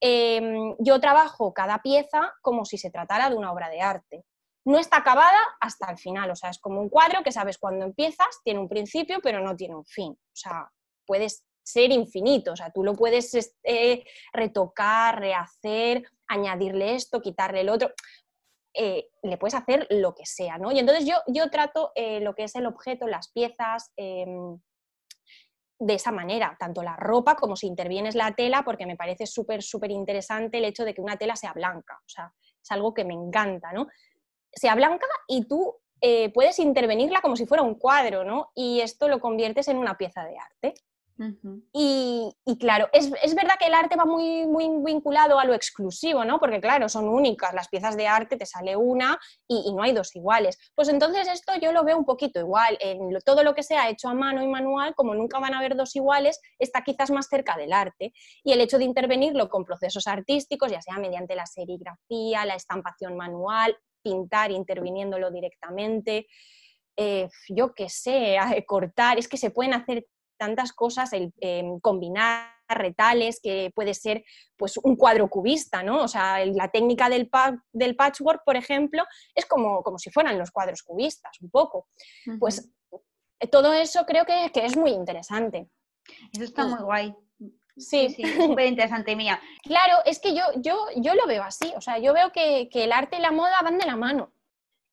[0.00, 4.24] em, yo trabajo cada pieza como si se tratara de una obra de arte.
[4.66, 7.84] No está acabada hasta el final, o sea, es como un cuadro que sabes cuando
[7.84, 10.12] empiezas, tiene un principio, pero no tiene un fin.
[10.12, 10.70] O sea,
[11.06, 17.70] puedes ser infinito, o sea, tú lo puedes este, retocar, rehacer, añadirle esto, quitarle el
[17.70, 17.90] otro.
[18.74, 20.72] Eh, le puedes hacer lo que sea, ¿no?
[20.72, 24.58] Y entonces yo, yo trato eh, lo que es el objeto, las piezas, em,
[25.78, 29.62] de esa manera, tanto la ropa como si intervienes la tela, porque me parece súper,
[29.62, 32.32] súper interesante el hecho de que una tela sea blanca, o sea,
[32.62, 33.86] es algo que me encanta, ¿no?
[34.52, 38.50] Sea blanca y tú eh, puedes intervenirla como si fuera un cuadro, ¿no?
[38.54, 40.74] Y esto lo conviertes en una pieza de arte
[41.72, 46.40] y, claro, es, verdad que el arte va muy, muy vinculado a lo exclusivo, ¿no?
[46.40, 50.14] Porque claro, son únicas, las piezas de arte te sale una y, no hay dos
[50.16, 50.58] iguales.
[50.74, 52.78] Pues entonces esto yo lo veo un poquito igual.
[53.24, 55.94] Todo lo que sea hecho a mano y manual, como nunca van a haber dos
[55.94, 58.12] iguales, está quizás más cerca del arte.
[58.42, 63.16] Y el hecho de intervenirlo con procesos artísticos, ya sea mediante la serigrafía, la estampación
[63.16, 66.26] manual, pintar interviniéndolo directamente,
[66.96, 70.06] eh, yo qué sé, cortar, es que se pueden hacer
[70.44, 74.24] tantas cosas, el em, combinar retales, que puede ser
[74.56, 76.02] pues un cuadro cubista, ¿no?
[76.02, 77.30] O sea, la técnica del,
[77.72, 79.02] del patchwork, por ejemplo,
[79.34, 81.88] es como, como, si fueran los cuadros cubistas, un poco.
[82.38, 82.70] Pues
[83.40, 85.68] eh, todo eso creo que, es muy interesante.
[86.32, 87.14] Eso está muy guay.
[87.76, 89.40] Sí, sí, súper interesante, mía.
[89.64, 92.84] Claro, es que yo, yo, yo lo veo así, o sea, yo veo que, que
[92.84, 94.32] el arte y la moda van de la mano.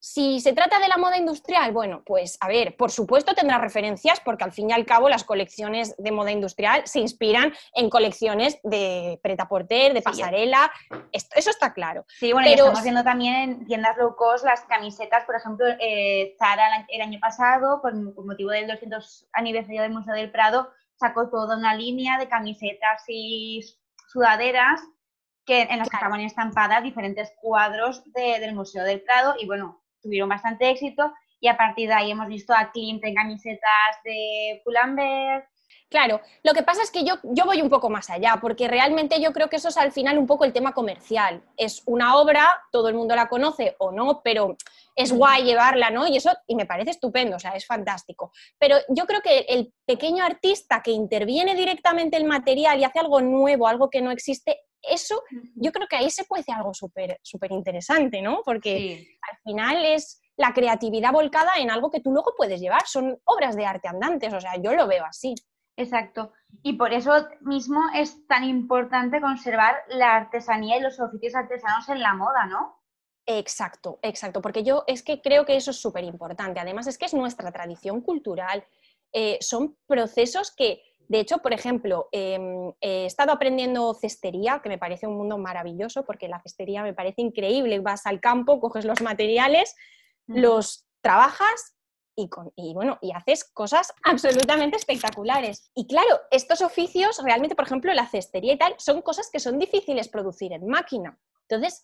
[0.04, 4.20] Si se trata de la moda industrial, bueno, pues a ver, por supuesto tendrá referencias
[4.20, 8.58] porque al fin y al cabo las colecciones de moda industrial se inspiran en colecciones
[8.64, 10.72] de preta porter, de pasarela,
[11.12, 12.06] eso está claro.
[12.08, 12.64] Sí, bueno, Pero...
[12.64, 17.20] estamos viendo también en tiendas low cost las camisetas, por ejemplo, eh, Zara el año
[17.20, 22.28] pasado, con, motivo del 200 aniversario del Museo del Prado, sacó toda una línea de
[22.28, 23.62] camisetas y
[24.08, 24.82] sudaderas
[25.46, 30.30] que, en las que estaban estampadas diferentes cuadros del Museo del Prado y bueno, tuvieron
[30.30, 35.48] bastante éxito y a partir de ahí hemos visto a Klimt en camisetas de Pull&Bear.
[35.92, 39.20] Claro, lo que pasa es que yo, yo voy un poco más allá, porque realmente
[39.20, 41.44] yo creo que eso es al final un poco el tema comercial.
[41.58, 44.56] Es una obra, todo el mundo la conoce o no, pero
[44.96, 46.08] es guay llevarla, ¿no?
[46.08, 48.32] Y eso, y me parece estupendo, o sea, es fantástico.
[48.58, 53.20] Pero yo creo que el pequeño artista que interviene directamente el material y hace algo
[53.20, 55.22] nuevo, algo que no existe, eso
[55.56, 58.42] yo creo que ahí se puede hacer algo súper súper interesante, ¿no?
[58.44, 63.20] Porque al final es la creatividad volcada en algo que tú luego puedes llevar, son
[63.26, 65.36] obras de arte andantes, o sea, yo lo veo así.
[65.78, 66.34] Exacto.
[66.64, 72.02] Y por eso mismo es tan importante conservar la artesanía y los oficios artesanos en
[72.02, 72.82] la moda, ¿no?
[73.26, 76.60] Exacto, exacto, porque yo es que creo que eso es súper importante.
[76.60, 78.66] Además, es que es nuestra tradición cultural.
[79.14, 84.78] Eh, son procesos que de hecho, por ejemplo, em, he estado aprendiendo cestería, que me
[84.78, 87.82] parece un mundo maravilloso, porque la cestería me parece increíble.
[87.82, 89.76] Vas al campo, coges los materiales,
[90.26, 91.76] los trabajas
[92.16, 92.30] y,
[92.74, 95.70] bueno, y haces cosas absolutamente espectaculares.
[95.76, 99.60] Y claro, estos oficios, realmente, por ejemplo, la cestería y tal, son cosas que son
[99.60, 101.20] difíciles producir en máquina.
[101.50, 101.84] Entonces,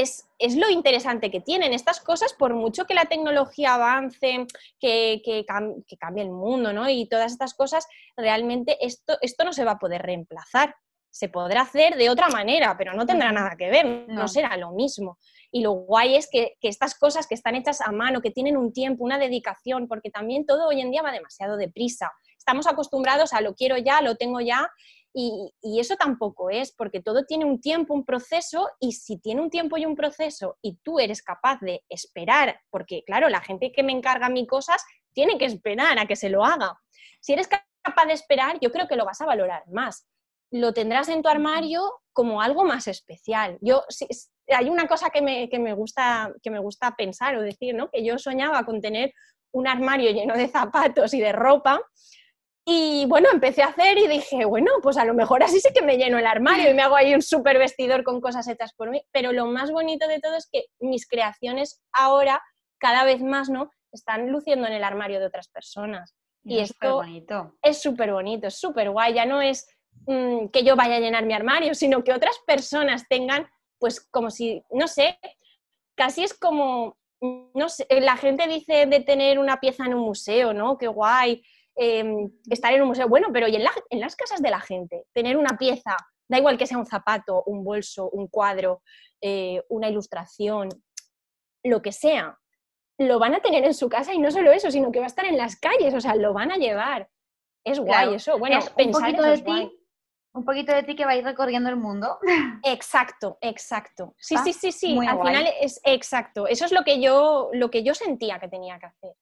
[0.00, 4.46] es, lo interesante que tienen estas cosas, por mucho que la tecnología avance,
[4.78, 6.88] que, que, cambie el mundo, ¿no?
[6.88, 10.74] Y todas estas cosas, realmente esto, esto no se va a poder reemplazar.
[11.10, 14.72] Se podrá hacer de otra manera, pero no tendrá nada que ver, no, será lo
[14.72, 15.18] mismo.
[15.50, 18.56] Y lo guay es que, que, estas cosas que están hechas a mano, que tienen
[18.56, 22.12] un tiempo, una dedicación, porque también todo hoy en día va demasiado deprisa.
[22.36, 24.70] Estamos acostumbrados a lo quiero ya, lo tengo ya,
[25.14, 29.50] y, eso tampoco es, porque todo tiene un tiempo, un proceso, y si tiene un
[29.50, 33.82] tiempo y un proceso y tú eres capaz de esperar, porque claro, la gente que
[33.82, 36.78] me encarga mí cosas tiene que esperar a que se lo haga.
[37.20, 40.06] Si eres capaz de esperar, yo creo que lo vas a valorar más.
[40.50, 43.58] Lo tendrás en tu armario como algo más especial.
[43.60, 43.84] Yo,
[44.48, 47.90] hay una cosa que me, que me, gusta, que me gusta pensar o decir, ¿no?
[47.90, 49.12] que yo soñaba con tener
[49.52, 51.80] un armario lleno de zapatos y de ropa,
[52.70, 55.80] y bueno, empecé a hacer y dije, bueno, pues a lo mejor así sí que
[55.80, 58.90] me lleno el armario y me hago ahí un súper vestidor con cosas hechas por
[58.90, 59.00] mí.
[59.10, 62.42] Pero lo más bonito de todo es que mis creaciones ahora,
[62.76, 63.70] cada vez más, ¿no?
[63.90, 66.14] Están luciendo en el armario de otras personas.
[66.44, 67.56] Y, esto bonito.
[67.62, 69.14] es súper bonito, es súper guay.
[69.14, 69.66] Ya no es
[70.06, 74.30] mm, que yo vaya a llenar mi armario, sino que otras personas tengan, pues como
[74.30, 75.18] si, no sé,
[75.96, 80.52] casi es como, no sé, la gente dice de tener una pieza en un museo,
[80.52, 80.76] ¿no?
[80.76, 81.42] Qué guay
[81.80, 83.08] Em, estar en un museo.
[83.08, 85.96] Bueno, pero y en, las casas de la gente, tener una pieza,
[86.28, 88.82] da igual que sea un zapato, un bolso, un cuadro,
[89.20, 90.68] eh, una ilustración,
[91.62, 92.36] lo que sea,
[92.98, 95.06] lo van a tener en su casa y no solo eso, sino que va a
[95.06, 97.08] estar en las calles, o sea, lo van a llevar.
[97.64, 98.36] Es guay eso.
[98.38, 99.72] Bueno, un poquito de ti,
[100.34, 102.18] un poquito de ti que va a ir recorriendo el mundo.
[102.64, 104.16] Exacto, exacto.
[104.18, 104.98] Sí, sí, sí, sí.
[105.06, 106.48] Al final es exacto.
[106.48, 109.14] Eso es lo que yo, lo que yo sentía que tenía que hacer,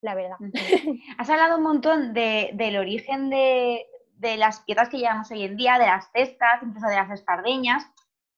[0.00, 0.36] la verdad.
[1.18, 3.86] Has hablado un montón del origen de,
[4.20, 7.86] las piezas que llevamos hoy en día, de las cestas, incluso de las espardeñas.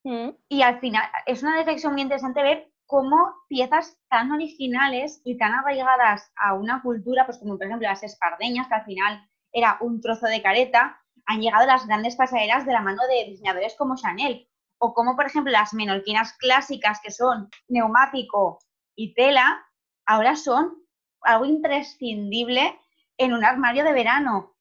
[0.04, 0.30] Mm.
[0.48, 3.16] Y al final es una reflexión muy interesante ver cómo
[3.48, 8.68] piezas tan originales y tan arraigadas a una cultura, pues como por ejemplo las espardeñas,
[8.68, 12.80] que al final era un trozo de careta, han llegado las grandes pasarelas de la
[12.80, 18.58] mano de diseñadores como Chanel, o como por ejemplo las menorquinas clásicas que son neumático
[18.96, 19.64] y tela,
[20.06, 20.80] ahora son
[21.22, 22.78] algo imprescindible
[23.16, 24.54] en un armario de verano.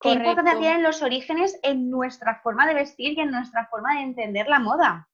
[0.00, 4.02] ¿Qué importancia tienen los orígenes en nuestra forma de vestir y en nuestra forma de
[4.02, 5.08] entender la moda?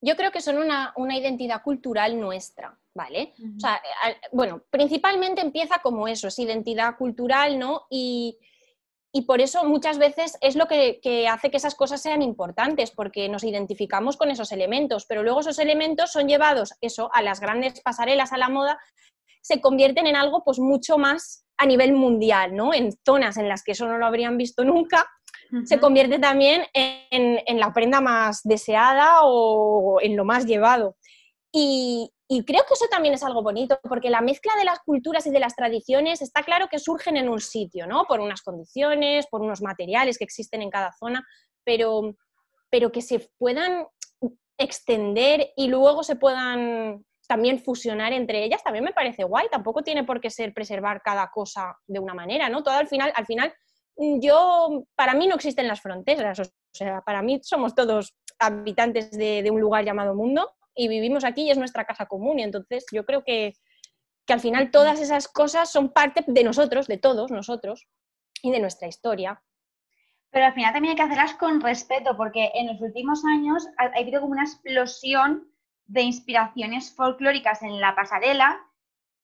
[0.00, 3.34] yo creo que son una, identidad cultural nuestra, ¿vale?
[3.56, 3.80] O sea,
[4.32, 7.86] bueno, principalmente empieza como eso, es identidad cultural, ¿no?
[7.90, 8.38] Y,
[9.26, 13.44] por eso muchas veces es lo que, hace que esas cosas sean importantes, porque nos
[13.44, 18.34] identificamos con esos elementos, pero luego esos elementos son llevados, eso, a las grandes pasarelas,
[18.34, 18.78] a la moda,
[19.46, 22.74] se convierten en algo pues mucho más a nivel mundial, ¿no?
[22.74, 25.06] En zonas en las que eso no lo habrían visto nunca
[25.64, 30.96] se convierte también en, la prenda más deseada o en lo más llevado.
[31.52, 35.30] Y, creo que eso también es algo bonito, porque la mezcla de las culturas y
[35.30, 38.04] de las tradiciones está claro que surgen en un sitio, ¿no?
[38.04, 41.24] Por unas condiciones, por unos materiales que existen en cada zona,
[41.64, 42.16] pero,
[42.68, 43.86] pero que se puedan
[44.58, 49.48] extender y luego se puedan también fusionar entre ellas, también me parece guay.
[49.50, 52.62] Tampoco tiene por qué ser preservar cada cosa de una manera, ¿no?
[52.62, 53.52] Todo al final, al final
[53.96, 59.48] yo, para mí no existen las fronteras, o sea, para mí somos todos habitantes de,
[59.50, 63.06] un lugar llamado mundo y vivimos aquí y es nuestra casa común y entonces yo
[63.06, 63.54] creo que,
[64.26, 67.86] que al final todas esas cosas son parte de nosotros, de todos nosotros
[68.42, 69.42] y de nuestra historia.
[70.30, 73.98] Pero al final también hay que hacerlas con respeto, porque en los últimos años ha
[73.98, 75.50] habido como una explosión
[75.86, 78.60] de inspiraciones folclóricas en la pasarela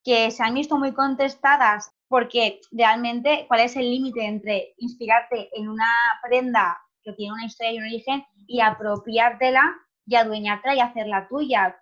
[0.04, 5.68] que se han visto muy contestadas porque realmente cuál es el límite entre inspirarte en
[5.68, 5.88] una
[6.22, 9.74] prenda que tiene una historia y un origen y apropiártela
[10.06, 11.80] y adueñártela y hacerla tuya.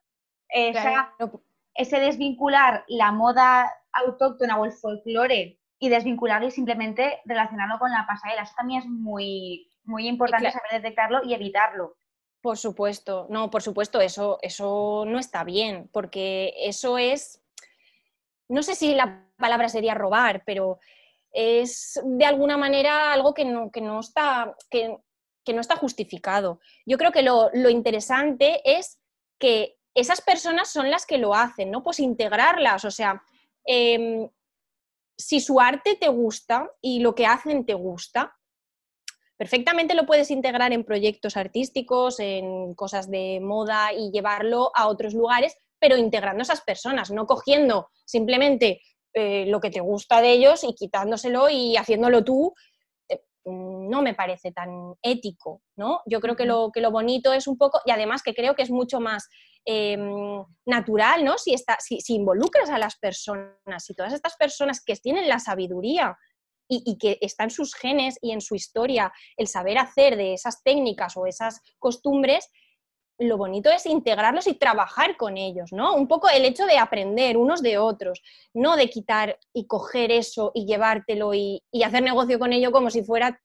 [0.48, 8.06] Ese desvincular la moda autóctona o el folclore y desvincularlo y simplemente relacionarlo con la
[8.06, 8.42] pasarela.
[8.42, 11.96] Eso también es muy, muy importante saber detectarlo y evitarlo.
[12.40, 17.40] Por supuesto, no, por supuesto, eso, eso no está bien, porque eso es
[18.50, 20.80] no sé si la palabra sería robar, pero
[21.32, 24.98] es de alguna manera algo que no, no, está, que,
[25.54, 26.60] no está justificado.
[26.84, 28.98] Yo creo que lo, interesante es
[29.38, 31.84] que esas personas son las que lo hacen, ¿no?
[31.84, 33.22] Pues integrarlas, o sea,
[33.64, 34.28] em,
[35.16, 38.36] si su arte te gusta y lo que hacen te gusta,
[39.40, 45.14] perfectamente lo puedes integrar en proyectos artísticos, en cosas de moda y llevarlo a otros
[45.14, 48.82] lugares, pero integrando a esas personas, no cogiendo simplemente
[49.14, 52.52] eh, lo que te gusta de ellos y quitándoselo y haciéndolo tú,
[53.08, 56.02] eh, no me parece tan ético, ¿no?
[56.04, 58.62] Yo creo que lo, que lo bonito es un poco, y además que creo que
[58.62, 59.26] es mucho más
[59.64, 61.38] em, natural, ¿no?
[61.38, 66.14] Si, está, si, involucras a las personas, si todas estas personas que tienen la sabiduría
[66.70, 70.62] y, que está en sus genes y en su historia el saber hacer de esas
[70.62, 72.48] técnicas o esas costumbres,
[73.18, 75.94] lo bonito es integrarlos y trabajar con ellos, ¿no?
[75.94, 78.22] Un poco el hecho de aprender unos de otros,
[78.54, 82.88] no de quitar y coger eso y llevártelo y, y hacer negocio con ello como
[82.88, 83.38] si fuera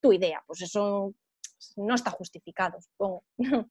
[0.00, 0.44] tu idea.
[0.46, 1.14] Pues eso
[1.76, 3.24] no está justificado, supongo.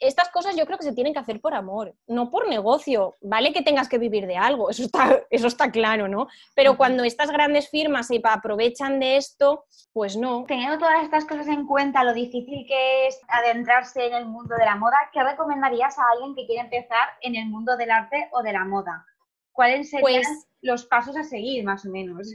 [0.00, 3.16] estas cosas yo creo que se tienen que hacer por amor, no por negocio.
[3.20, 6.28] Vale que tengas que vivir de algo, eso está, eso está claro, ¿no?
[6.54, 10.44] Pero cuando estas grandes firmas se aprovechan de esto, pues no.
[10.46, 14.64] Teniendo todas estas cosas en cuenta, lo difícil que es adentrarse en el mundo de
[14.64, 18.42] la moda, ¿qué recomendarías a alguien que quiere empezar en el mundo del arte o
[18.42, 19.06] de la moda?
[19.52, 22.32] ¿Cuáles serían pues los pasos a seguir, más o menos?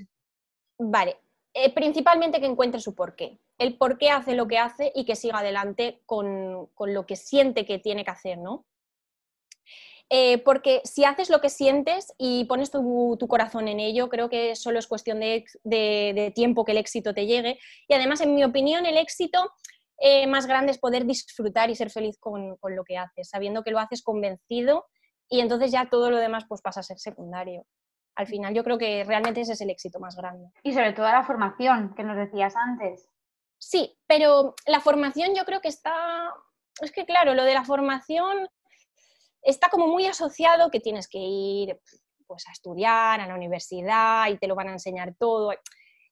[0.78, 1.18] Vale,
[1.56, 5.16] eh, principalmente que encuentre su porqué, el por qué hace lo que hace y que
[5.16, 8.66] siga adelante con, lo que siente que tiene que hacer, ¿no?
[10.10, 14.56] Eh, porque si haces lo que sientes y pones tu, corazón en ello, creo que
[14.56, 17.60] solo es cuestión de, tiempo que el éxito te llegue.
[17.88, 19.52] Y además, en mi opinión, el éxito
[20.00, 23.64] eh, más grande es poder disfrutar y ser feliz con, con, lo que haces, sabiendo
[23.64, 24.88] que lo haces convencido
[25.30, 27.66] y entonces ya todo lo demás pues, pasa a ser secundario
[28.16, 30.50] al final yo creo que realmente ese es el éxito más grande.
[30.64, 33.10] Y sobre todo la formación que nos decías antes.
[33.58, 36.34] Sí, pero la formación yo creo que está,
[36.82, 38.50] es que claro, lo de la formación
[39.42, 41.80] está como muy asociado que tienes que ir
[42.28, 45.54] pues, a estudiar a la universidad y te lo van a enseñar todo.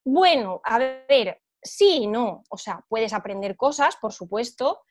[0.04, 2.42] Bueno, a ver, sí y no.
[2.48, 4.82] O sea, puedes aprender cosas, por supuesto.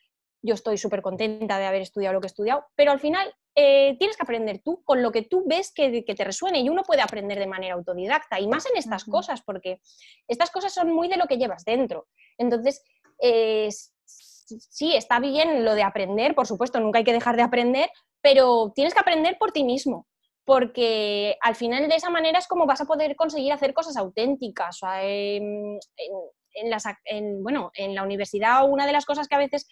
[0.43, 3.95] Yo estoy súper contenta de haber estudiado lo que he estudiado, pero al final eh,
[3.99, 7.01] tienes que aprender tú con lo que tú ves que, te resuene y uno puede
[7.01, 9.81] aprender de manera autodidacta y más en estas cosas, porque
[10.27, 12.07] estas cosas son muy de lo que llevas dentro.
[12.37, 12.81] Entonces,
[13.21, 13.69] eh,
[14.05, 17.89] sí, está bien lo de aprender, por supuesto, nunca hay que dejar de aprender,
[18.21, 20.07] pero tienes que aprender por ti mismo,
[20.45, 24.79] porque al final de esa manera es como vas a poder conseguir hacer cosas auténticas.
[25.03, 25.79] en,
[27.43, 29.67] bueno, en la universidad una de las cosas que a veces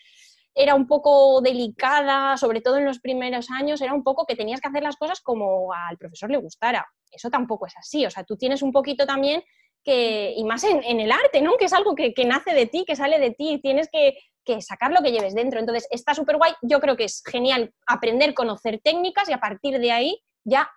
[0.61, 4.59] era un poco delicada, sobre todo en los primeros años, era un poco que tenías
[4.59, 6.85] que hacer las cosas como al profesor le gustara.
[7.09, 9.41] Eso tampoco es así, o sea, tú tienes un poquito también
[9.85, 11.55] que, y más en, el arte, ¿no?
[11.55, 14.17] Que es algo que, nace de ti, que sale de ti, tienes que,
[14.59, 15.59] sacar lo que lleves dentro.
[15.59, 19.79] Entonces, está súper guay, yo creo que es genial aprender, conocer técnicas y a partir
[19.79, 20.69] de ahí ya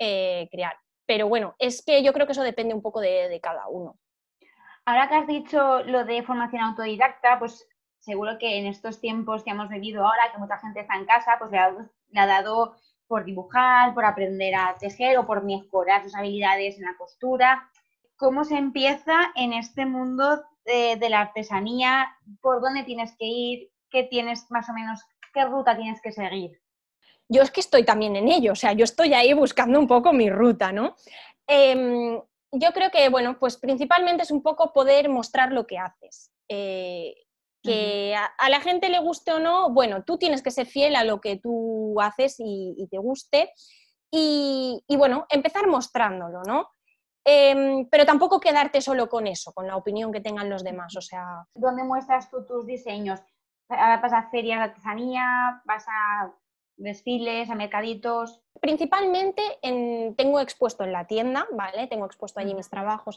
[0.00, 0.74] eh, crear.
[1.06, 3.98] Pero bueno, es que yo creo que eso depende un poco de, cada uno.
[4.84, 7.68] Ahora que has dicho lo de formación autodidacta, pues
[8.06, 11.36] seguro que en estos tiempos que hemos vivido ahora, que mucha gente está en casa,
[11.40, 12.76] pues le ha, dado
[13.08, 17.68] por dibujar, por aprender a tejer o por mejorar sus habilidades en la costura.
[18.16, 22.16] ¿Cómo se empieza en este mundo de, la artesanía?
[22.40, 23.70] ¿Por dónde tienes que ir?
[23.90, 25.00] ¿Qué tienes más o menos?
[25.34, 26.60] ¿Qué ruta tienes que seguir?
[27.28, 30.12] Yo es que estoy también en ello, o sea, yo estoy ahí buscando un poco
[30.12, 30.94] mi ruta, ¿no?
[31.48, 32.20] Em,
[32.52, 36.30] yo creo que, bueno, pues principalmente es un poco poder mostrar lo que haces.
[36.48, 37.25] Eh,
[37.66, 41.04] que a, la gente le guste o no, bueno, tú tienes que ser fiel a
[41.04, 43.52] lo que tú haces y, te guste.
[44.10, 46.68] Y, bueno, empezar mostrándolo, ¿no?
[47.24, 51.00] Em, pero tampoco quedarte solo con eso, con la opinión que tengan los demás, o
[51.00, 51.44] sea...
[51.54, 53.20] ¿Dónde muestras tú tus diseños?
[53.68, 55.60] ¿Vas a ferias de artesanía?
[55.64, 56.32] ¿Vas a
[56.76, 58.40] desfiles, a mercaditos?
[58.60, 61.86] Principalmente tengo expuesto en la tienda, ¿vale?
[61.86, 63.16] Tengo expuesto allí mis trabajos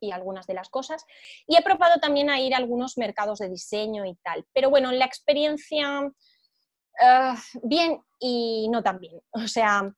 [0.00, 1.04] y, algunas de las cosas.
[1.46, 4.46] Y he probado también a ir a algunos mercados de diseño y tal.
[4.52, 6.10] Pero bueno, la experiencia,
[7.00, 9.20] ah, bien y no tan bien.
[9.32, 9.92] O sea,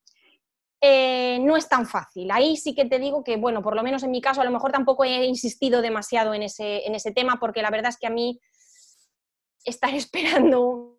[0.81, 2.31] eh, no es tan fácil.
[2.31, 4.51] Ahí sí que te digo que, bueno, por lo menos en mi caso, a lo
[4.51, 8.07] mejor tampoco he insistido demasiado en ese, en ese tema, porque la verdad es que
[8.07, 8.41] a mí
[9.65, 10.99] estar esperando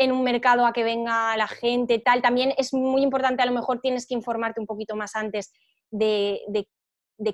[0.00, 2.22] en un mercado a que venga la gente, tal.
[2.22, 5.52] También es muy importante, a lo mejor tienes que informarte un poquito más antes
[5.90, 6.40] de,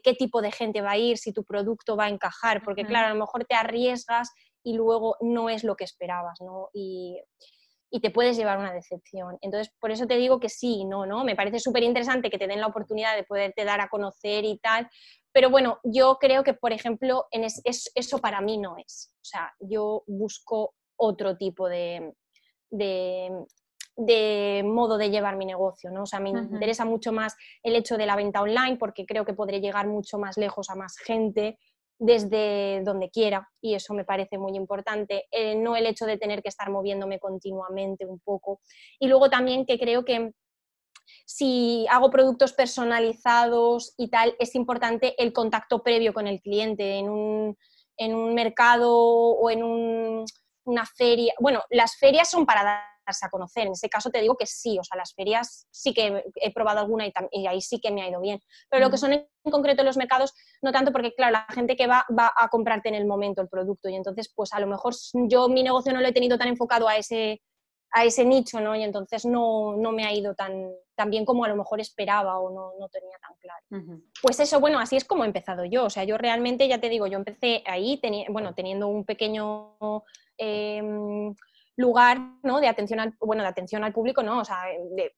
[0.02, 3.06] qué tipo de gente va a ir, si tu producto va a encajar, porque claro,
[3.06, 4.32] a lo mejor te arriesgas
[4.64, 6.68] y luego no es lo que esperabas, ¿no?
[6.74, 7.22] Y,
[8.02, 9.38] te puedes llevar una decepción.
[9.40, 11.24] Entonces, por eso te digo que sí, no, ¿no?
[11.24, 14.58] Me parece súper interesante que te den la oportunidad de poderte dar a conocer y
[14.58, 14.86] tal,
[15.32, 19.14] pero bueno, yo creo que, por ejemplo, en eso para mí no es.
[19.14, 22.12] O sea, yo busco otro tipo de,
[22.70, 26.02] de, modo de llevar mi negocio, ¿no?
[26.02, 29.34] O sea, me interesa mucho más el hecho de la venta online porque creo que
[29.34, 31.58] podré llegar mucho más lejos a más gente
[31.98, 36.42] desde donde quiera y eso me parece muy importante, eh, no el hecho de tener
[36.42, 38.60] que estar moviéndome continuamente un poco.
[38.98, 40.32] Y luego también que creo que
[41.24, 47.08] si hago productos personalizados y tal, es importante el contacto previo con el cliente en
[47.08, 47.56] un,
[47.96, 50.24] en un mercado o en un
[50.66, 52.62] una feria, bueno, las ferias son para
[53.06, 55.94] darse a conocer, en ese caso te digo que sí, o sea, las ferias sí
[55.94, 58.98] que he probado alguna y, ahí sí que me ha ido bien, pero lo que
[58.98, 62.48] son en concreto los mercados, no tanto porque, claro, la gente que va va a
[62.48, 64.94] comprarte en el momento el producto y entonces, pues a lo mejor
[65.28, 67.40] yo mi negocio no lo he tenido tan enfocado a ese,
[67.92, 68.76] a ese nicho, ¿no?
[68.76, 72.38] Y entonces no, no me ha ido tan, tan, bien como a lo mejor esperaba
[72.38, 74.02] o no, no tenía tan claro.
[74.22, 75.84] Pues eso, bueno, así es como he empezado yo.
[75.84, 79.78] O sea, yo realmente, ya te digo, yo empecé ahí, bueno, teniendo un pequeño
[80.38, 81.34] Em,
[81.76, 82.60] lugar ¿no?
[82.60, 84.40] de, atención al, bueno, de atención al público, ¿no?
[84.40, 85.12] o sea, de,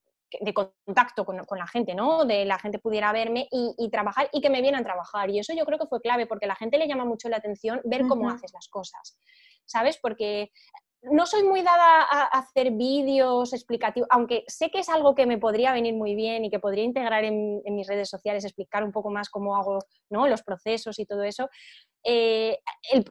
[0.52, 2.26] contacto con, la gente, ¿no?
[2.26, 5.30] De la gente pudiera verme y, trabajar y que me vieran a trabajar.
[5.30, 7.38] Y eso yo creo que fue clave porque a la gente le llama mucho la
[7.38, 9.18] atención ver cómo haces las cosas,
[9.64, 9.96] ¿sabes?
[9.96, 10.50] Porque
[11.10, 15.38] no soy muy dada a hacer vídeos explicativos, aunque sé que es algo que me
[15.38, 19.10] podría venir muy bien y que podría integrar en, mis redes sociales, explicar un poco
[19.10, 19.78] más cómo hago
[20.10, 20.26] ¿no?
[20.26, 21.48] los procesos y todo eso.
[22.04, 22.58] Eh,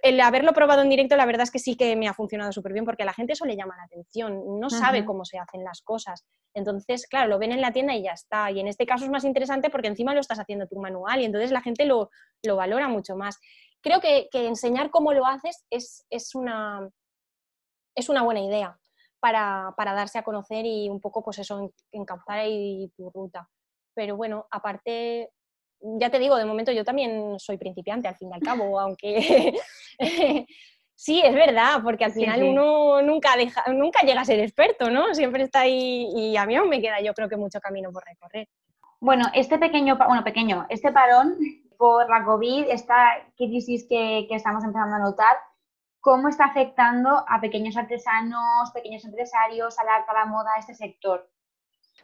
[0.01, 2.73] el, haberlo probado en directo, la verdad es que sí que me ha funcionado súper
[2.73, 5.63] bien porque a la gente eso le llama la atención, no sabe cómo se hacen
[5.63, 6.25] las cosas.
[6.53, 8.49] Entonces, claro, lo ven en la tienda y ya está.
[8.51, 11.25] Y en este caso es más interesante porque encima lo estás haciendo tu manual y
[11.25, 12.09] entonces la gente lo,
[12.43, 13.39] valora mucho más.
[13.81, 16.89] Creo que, enseñar cómo lo haces es, es una
[17.97, 18.79] es una buena idea
[19.19, 23.49] para, darse a conocer y un poco, pues eso, encauzar ahí tu ruta.
[23.93, 25.31] Pero bueno, aparte,
[25.81, 29.53] ya te digo, de momento yo también soy principiante, al fin y al cabo, aunque
[30.99, 35.13] Sí, es verdad, porque al final uno nunca, deja, nunca llega a ser experto, ¿no?
[35.13, 38.03] Siempre está ahí y a mí aún me queda yo creo que mucho camino por
[38.03, 38.47] recorrer.
[38.99, 41.37] Bueno, este pequeño, bueno, pequeño, este parón
[41.77, 45.37] por la COVID, esta crisis que, que estamos empezando a notar,
[46.07, 50.73] ¿cómo está afectando a pequeños artesanos, pequeños empresarios, a la, a la moda, a este
[50.73, 51.29] sector?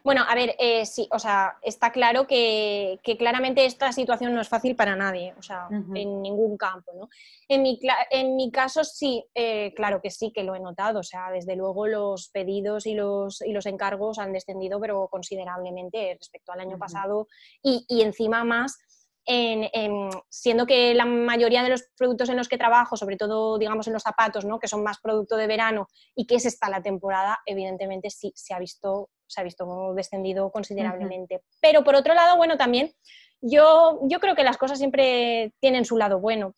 [0.02, 4.48] Bueno, a ver, eh, sí, o sea, está claro que, claramente esta situación no es
[4.50, 7.08] fácil para nadie, o sea, en ningún campo, ¿no?
[7.48, 7.80] En mi,
[8.10, 11.56] en mi caso sí, eh, claro que sí, que lo he notado, o sea, desde
[11.56, 16.76] luego los pedidos y los, y los encargos han descendido, pero considerablemente respecto al año
[16.76, 17.28] pasado
[17.62, 18.78] y, y encima más
[19.26, 23.86] en, siendo que la mayoría de los productos en los que trabajo, sobre todo digamos
[23.86, 24.58] en los zapatos, ¿no?
[24.58, 28.54] que son más producto de verano y que es esta la temporada, evidentemente sí se
[28.54, 31.42] ha visto, se ha visto descendido considerablemente.
[31.60, 32.92] Pero por otro lado, bueno, también
[33.40, 36.54] yo, yo creo que las cosas siempre tienen su lado bueno.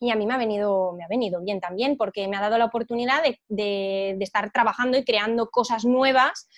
[0.00, 2.58] Y a mí me ha venido, me ha venido bien también, porque me ha dado
[2.58, 6.48] la oportunidad de, de estar trabajando y creando cosas nuevas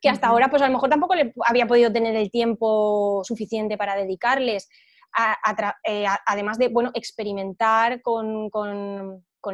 [0.00, 3.76] que hasta ahora pues a lo mejor tampoco le había podido tener el tiempo suficiente
[3.76, 4.68] para dedicarles.
[5.84, 8.50] Eh, además de, bueno, experimentar con,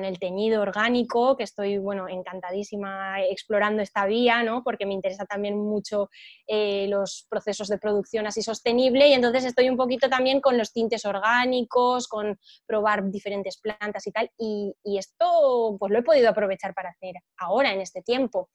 [0.02, 4.64] el teñido orgánico, que estoy, bueno, encantadísima explorando esta vía, ¿no?
[4.64, 6.10] Porque me interesa también mucho
[6.48, 10.72] eh, los procesos de producción así sostenible y entonces estoy un poquito también con los
[10.72, 12.36] tintes orgánicos, con
[12.66, 17.14] probar diferentes plantas y tal, y, y esto pues lo he podido aprovechar para hacer
[17.38, 18.48] ahora, en este tiempo.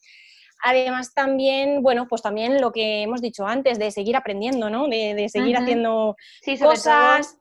[0.62, 4.88] Además también, bueno, pues también lo que hemos dicho antes, de seguir aprendiendo, ¿no?
[4.88, 6.16] De, seguir haciendo
[6.62, 7.39] cosas.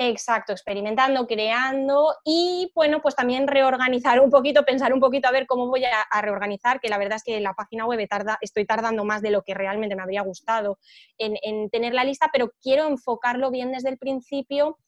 [0.00, 5.44] Exacto, experimentando, creando y bueno, pues también reorganizar un poquito, pensar un poquito a ver
[5.48, 9.04] cómo voy a, reorganizar, que la verdad es que la página web tarda, estoy tardando
[9.04, 10.78] más de lo que realmente me habría gustado
[11.18, 14.78] en, en tener la lista, pero quiero enfocarlo bien desde el principio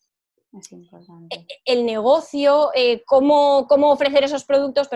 [0.52, 4.88] e, el negocio, eh, cómo, ofrecer esos productos,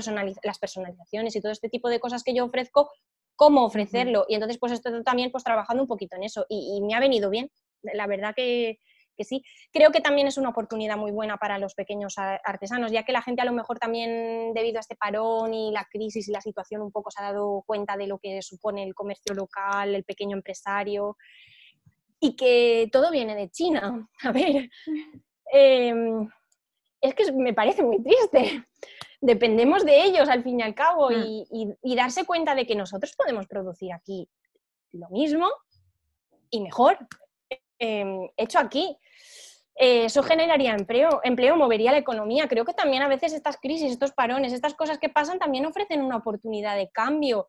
[0.42, 2.90] las personalizaciones y todo este tipo de cosas que yo ofrezco,
[3.36, 4.26] cómo ofrecerlo.
[4.28, 7.30] Y entonces, pues estoy también pues, trabajando un poquito en eso y, me ha venido
[7.30, 7.50] bien.
[7.82, 8.78] La verdad que,
[9.20, 9.44] sí.
[9.72, 13.22] Creo que también es una oportunidad muy buena para los pequeños artesanos, ya que la
[13.22, 16.82] gente a lo mejor también debido a este parón y la crisis y la situación
[16.82, 20.36] un poco se ha dado cuenta de lo que supone el comercio local, el pequeño
[20.36, 21.16] empresario
[22.24, 24.09] y que todo viene de China.
[24.22, 24.70] A ver,
[25.57, 26.28] Em,
[27.00, 28.66] es que me parece muy triste.
[29.20, 31.76] Dependemos de ellos al fin y al cabo mm.
[31.80, 34.28] y, darse cuenta de que nosotros podemos producir aquí
[34.90, 35.48] lo mismo
[36.50, 36.98] y mejor,
[37.78, 38.98] em, hecho aquí.
[39.76, 42.48] Eh, eso generaría empleo, empleo, movería la economía.
[42.48, 46.02] Creo que también a veces estas crisis, estos parones, estas cosas que pasan también ofrecen
[46.02, 47.48] una oportunidad de cambio.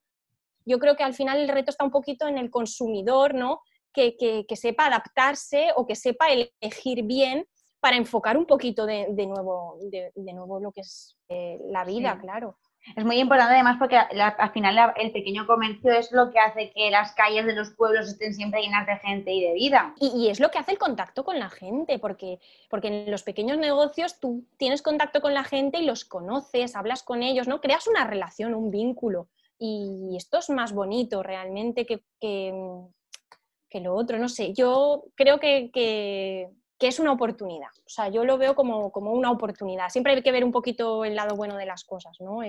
[0.63, 3.61] Yo creo que al final el reto está un poquito en el consumidor, ¿no?
[3.91, 7.47] Que, que sepa adaptarse o que sepa elegir bien
[7.85, 12.57] para enfocar un poquito de, nuevo, de, nuevo lo que es eh, la vida, claro.
[12.95, 16.89] Es muy importante además porque al final el pequeño comercio es lo que hace que
[16.89, 19.93] las calles de los pueblos estén siempre llenas de gente y de vida.
[19.99, 22.39] Y, es lo que hace el contacto con la gente, porque,
[22.71, 27.03] porque en los pequeños negocios tú tienes contacto con la gente y los conoces, hablas
[27.03, 27.61] con ellos, ¿no?
[27.61, 29.27] Creas una relación, un vínculo.
[29.59, 34.53] Y esto es más bonito realmente que, que, lo otro, no sé.
[34.53, 36.49] Yo creo que, que
[36.79, 37.69] es una oportunidad.
[37.85, 39.89] O sea, yo lo veo como, una oportunidad.
[39.89, 42.41] Siempre hay que ver un poquito el lado bueno de las cosas, ¿no?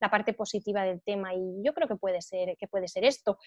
[0.00, 3.38] la parte positiva del tema y yo creo que puede ser, que puede ser esto.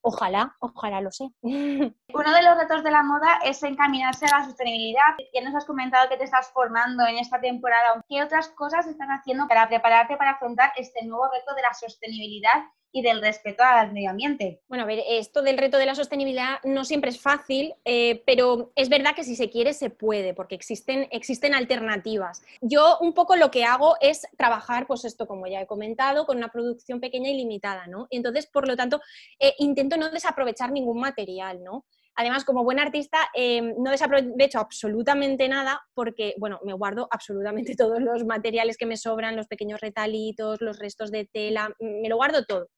[0.00, 1.28] Ojalá, ojalá lo sé.
[1.42, 5.14] Uno de los retos de la moda es encaminarse a la sostenibilidad.
[5.32, 8.04] Ya nos has comentado que te estás formando en esta temporada.
[8.08, 12.64] ¿Qué otras cosas están haciendo para prepararte para afrontar este nuevo reto de la sostenibilidad
[12.94, 14.62] y del respeto al medio ambiente.
[14.68, 18.70] Bueno, a ver, esto del reto de la sostenibilidad no siempre es fácil, eh, pero
[18.76, 22.42] es verdad que si se quiere se puede, porque existen, existen alternativas.
[22.60, 26.36] Yo un poco lo que hago es trabajar, pues esto como ya he comentado, con
[26.36, 28.06] una producción pequeña y limitada, ¿no?
[28.10, 29.00] Entonces, por lo tanto,
[29.40, 31.84] eh, intento no desaprovechar ningún material, ¿no?
[32.16, 38.00] Además, como buen artista, eh, no desaprovecho absolutamente nada porque, bueno, me guardo absolutamente todos
[38.00, 42.44] los materiales que me sobran, los pequeños retalitos, los restos de tela, me lo guardo
[42.44, 42.68] todo.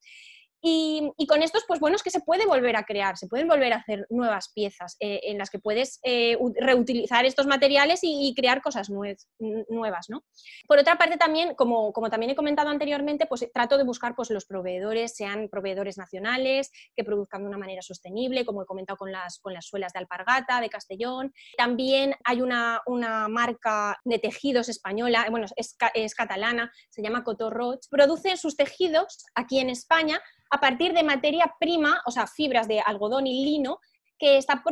[0.63, 3.73] Y, con estos, pues bueno, es que se puede volver a crear, se pueden volver
[3.73, 8.61] a hacer nuevas piezas eh, en las que puedes eh, reutilizar estos materiales y, crear
[8.61, 10.25] cosas nuevas, ¿no?
[10.67, 14.31] Por otra parte, también, como, como, también he comentado anteriormente, pues trato de buscar pues,
[14.31, 19.13] los proveedores, sean proveedores nacionales, que produzcan de una manera sostenible, como he comentado con
[19.13, 21.33] las, con las suelas de alpargata, de Castellón.
[21.57, 27.81] También hay una, una marca de tejidos española, bueno, es, es catalana, se llama Cotorroch,
[27.91, 30.21] produce sus tejidos aquí en España
[30.51, 33.81] a partir de materia prima, o sea, fibras de algodón y lino,
[34.19, 34.63] que, está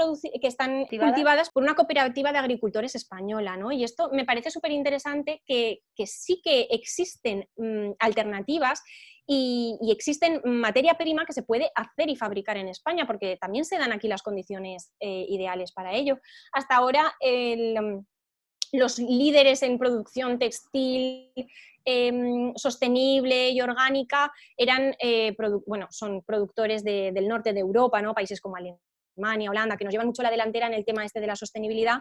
[0.40, 1.50] que están ¿Cultivadas?
[1.50, 3.72] por una cooperativa de agricultores española, ¿no?
[3.72, 8.82] Y esto me parece súper interesante que, sí que existen mm, alternativas
[9.26, 13.78] y, existen materia prima que se puede hacer y fabricar en España, porque también se
[13.78, 16.18] dan aquí las condiciones eh, ideales para ello.
[16.52, 17.98] Hasta ahora, mm,
[18.74, 21.30] los líderes en producción textil
[21.84, 25.34] em, sostenible y orgánica eran, eh,
[25.66, 28.14] bueno, son productores del norte de Europa, ¿no?
[28.14, 31.26] países como Alemania Holanda, que nos llevan mucho la delantera en el tema este de
[31.26, 31.98] la sostenibilidad.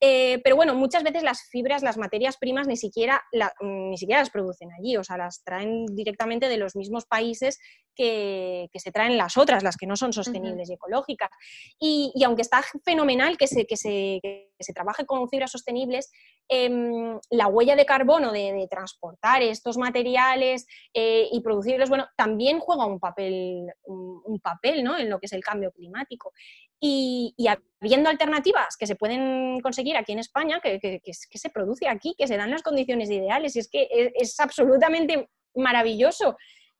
[0.00, 3.22] Eh, pero bueno, muchas veces las fibras, las materias primas, ni siquiera,
[3.60, 7.58] ni siquiera las producen allí, o sea, las traen directamente de los mismos países
[7.94, 11.30] que, se traen las otras, las que no son sostenibles y ecológicas.
[11.78, 16.10] Y, aunque está fenomenal que se, que se, se trabaje con fibras sostenibles,
[16.48, 22.86] em, la huella de carbono de, transportar estos materiales eh, y producirlos, bueno, también juega
[22.86, 24.96] un papel, un, papel ¿no?
[24.96, 26.32] en lo que es el cambio climático.
[26.78, 27.34] Y,
[27.80, 32.26] habiendo alternativas que se pueden conseguir aquí en España, que, que, se produce aquí, que
[32.26, 36.36] se dan las condiciones ideales, y es que es, absolutamente maravilloso,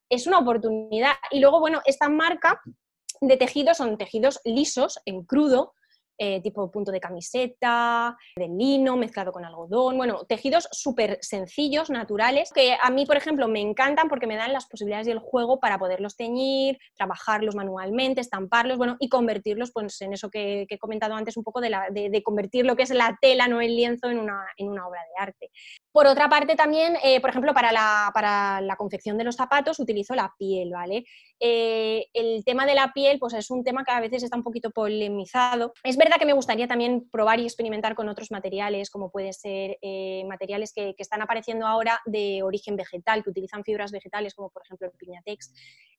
[0.08, 1.12] es una oportunidad.
[1.30, 2.60] Y luego, bueno, esta marca
[3.20, 5.74] de tejidos son tejidos lisos, en crudo,
[6.22, 12.52] eh, tipo punto de camiseta, de lino mezclado con algodón, bueno, tejidos súper sencillos, naturales,
[12.52, 15.78] que a mí, por ejemplo, me encantan porque me dan las posibilidades del juego para
[15.78, 21.38] poderlos teñir, trabajarlos manualmente, estamparlos, bueno, y convertirlos pues, en eso que, he comentado antes
[21.38, 24.68] un poco de, convertir lo que es la tela, no el lienzo, en una, en
[24.68, 25.50] una obra de arte.
[25.90, 29.80] Por otra parte, también, eh, por ejemplo, para la, para la, confección de los zapatos
[29.80, 31.04] utilizo la piel, ¿vale?
[31.40, 34.42] Eh, el tema de la piel, pues es un tema que a veces está un
[34.42, 35.72] poquito polemizado.
[35.82, 39.78] Es verdad que me gustaría también probar y experimentar con otros materiales, como puede ser
[39.82, 44.62] eh, materiales que, están apareciendo ahora de origen vegetal, que utilizan fibras vegetales, como por
[44.62, 45.52] ejemplo el piñatex,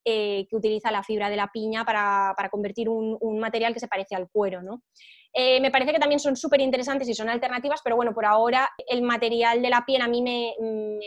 [0.04, 4.30] que utiliza la fibra de la piña para, convertir un, material que se parece al
[4.30, 4.84] cuero, ¿no?
[5.34, 8.70] Eh, me parece que también son súper interesantes y son alternativas, pero bueno, por ahora
[8.88, 10.54] el material de la piel a mí me,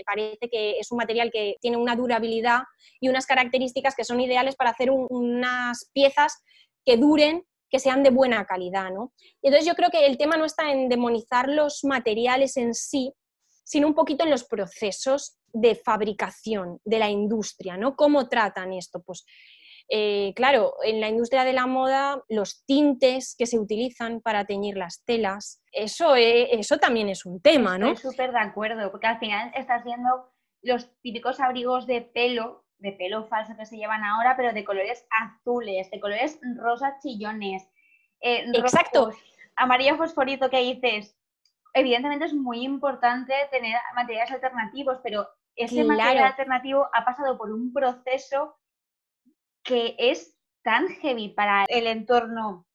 [0.04, 2.62] parece que es un material que tiene una durabilidad
[3.00, 6.42] y unas características que son ideales para hacer unas piezas
[6.86, 7.44] que duren
[7.74, 9.12] que sean de buena calidad, ¿no?
[9.42, 13.12] entonces yo creo que el tema no está en demonizar los materiales en sí,
[13.64, 17.96] sino un poquito en los procesos de fabricación de la industria, ¿no?
[17.96, 19.02] ¿Cómo tratan esto?
[19.02, 19.24] Pues
[19.88, 24.76] eh, claro, en la industria de la moda, los tintes que se utilizan para teñir
[24.76, 27.90] las telas, eso, e, eso también es un tema, ¿no?
[27.90, 32.92] Estoy súper de acuerdo, porque al final estás viendo los típicos abrigos de pelo, de
[32.92, 37.66] pelo falso que se llevan ahora, pero de colores azules, de colores rosas chillones.
[38.20, 39.10] Eh, Exacto.
[39.56, 41.16] amarillo fosforito que dices.
[41.72, 45.26] Evidentemente es muy importante tener materiales alternativos, pero
[45.56, 48.56] ese material alternativo ha pasado por un proceso
[49.62, 52.66] que es tan heavy para el entorno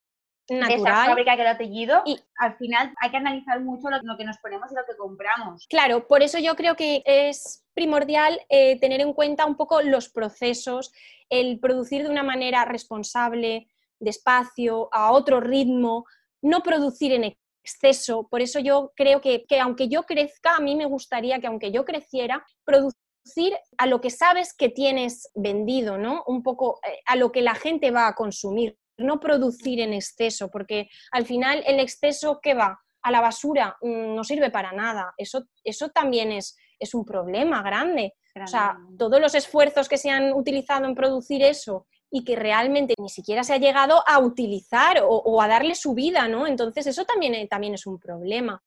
[0.49, 0.77] Natural.
[0.77, 4.17] de esa fábrica que lo ha teñido, y al final hay que analizar mucho lo,
[4.17, 5.65] que nos ponemos y lo que compramos.
[5.69, 10.09] Claro, por eso yo creo que es primordial eh, tener en cuenta un poco los
[10.09, 10.91] procesos,
[11.29, 13.67] el producir de una manera responsable,
[13.99, 16.05] despacio, a otro ritmo,
[16.41, 18.27] no producir en exceso.
[18.29, 21.71] Por eso yo creo que, que aunque yo crezca, a mí me gustaría que aunque
[21.71, 26.23] yo creciera, producir a lo que sabes que tienes vendido, ¿no?
[26.27, 30.49] Un poco eh, a lo que la gente va a consumir, no producir en exceso,
[30.49, 35.13] porque al final el exceso que va a la basura mm, no sirve para nada.
[35.17, 38.13] Eso, eso también es, es un problema grande.
[38.41, 42.93] O sea, todos los esfuerzos que se han utilizado en producir eso y que realmente
[42.97, 46.47] ni siquiera se ha llegado a utilizar o, a darle su vida, ¿no?
[46.47, 48.63] Entonces eso también, eh, también es un problema.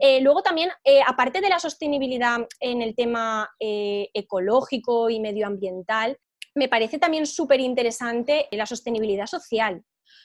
[0.00, 6.18] Eh, luego también, eh, aparte de la sostenibilidad en el tema eh, ecológico y medioambiental,
[6.54, 9.84] me parece también súper interesante la sostenibilidad social.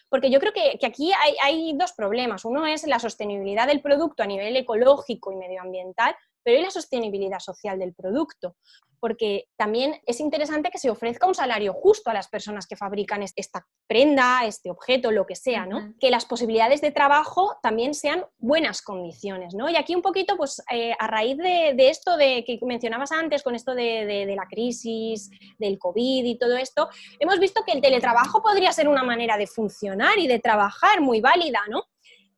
[0.10, 2.44] Porque yo creo que, aquí hay, hay, dos problemas.
[2.46, 7.40] Uno es la sostenibilidad del producto a nivel ecológico y medioambiental, pero ¿y la sostenibilidad
[7.40, 8.56] social del producto?
[9.00, 13.24] porque también es interesante que se ofrezca un salario justo a las personas que fabrican
[13.36, 15.94] esta prenda, este objeto, lo que sea, ¿no?
[16.00, 19.70] Que las posibilidades de trabajo también sean buenas condiciones, ¿no?
[19.70, 23.56] Y aquí un poquito, pues eh, a raíz de, esto de que mencionabas antes, con
[23.56, 28.72] esto de, la crisis, del COVID y todo esto, hemos visto que el teletrabajo podría
[28.74, 31.84] ser una manera de funcionar y de trabajar muy válida, ¿no?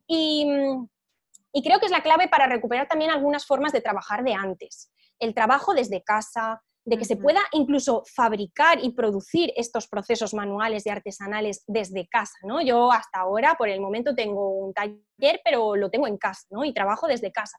[0.08, 0.46] Y,
[1.54, 4.92] y creo que es la clave para recuperar también algunas formas de trabajar de antes
[5.22, 10.86] el trabajo desde casa, de que se pueda incluso fabricar y producir estos procesos manuales
[10.86, 12.60] y artesanales desde casa, ¿no?
[12.60, 16.66] Yo hasta ahora, por el momento, tengo un taller, pero lo tengo en casa, ¿no?
[16.66, 17.56] Y trabajo desde casa.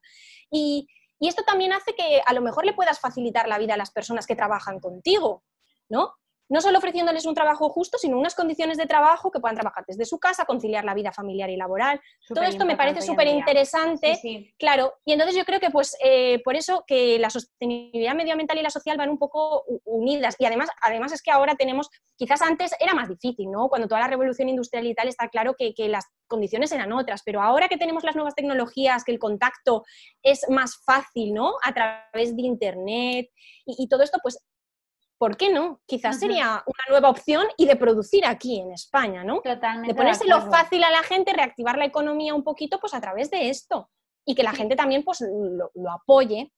[0.51, 0.89] Y,
[1.21, 3.93] y esto también hace que a lo mejor le puedas facilitar la vida a las
[3.93, 5.45] personas que trabajan contigo,
[5.89, 6.15] ¿no?
[6.53, 10.05] No solo ofreciéndoles un trabajo justo, sino unas condiciones de trabajo que puedan trabajar desde
[10.05, 11.99] su casa, conciliar la vida familiar y laboral.
[12.29, 14.19] Todo esto me parece súper interesante,
[14.59, 18.63] claro, y entonces yo creo que pues eh, por eso que la sostenibilidad medioambiental y
[18.63, 22.73] la social van un poco unidas y además, además es que ahora tenemos, quizás antes
[22.79, 23.71] era más difícil, ¿no?
[23.71, 27.23] Cuando toda la revolución industrial y tal está claro que, que las condiciones eran otras,
[27.25, 29.85] pero ahora que tenemos las nuevas tecnologías, que el contacto
[30.23, 31.55] es más fácil, ¿no?
[31.63, 33.31] A través de Internet
[33.67, 34.39] y, todo esto, pues
[35.23, 35.81] ¿por qué no?
[35.87, 39.41] Quizás sería una nueva opción y de producir aquí en España, ¿no?
[39.41, 39.87] Totalmente.
[39.87, 43.49] De ponérselo fácil a la gente, reactivar la economía un poquito, pues a través de
[43.49, 43.89] esto.
[44.27, 46.53] Y que la gente también pues lo, apoye.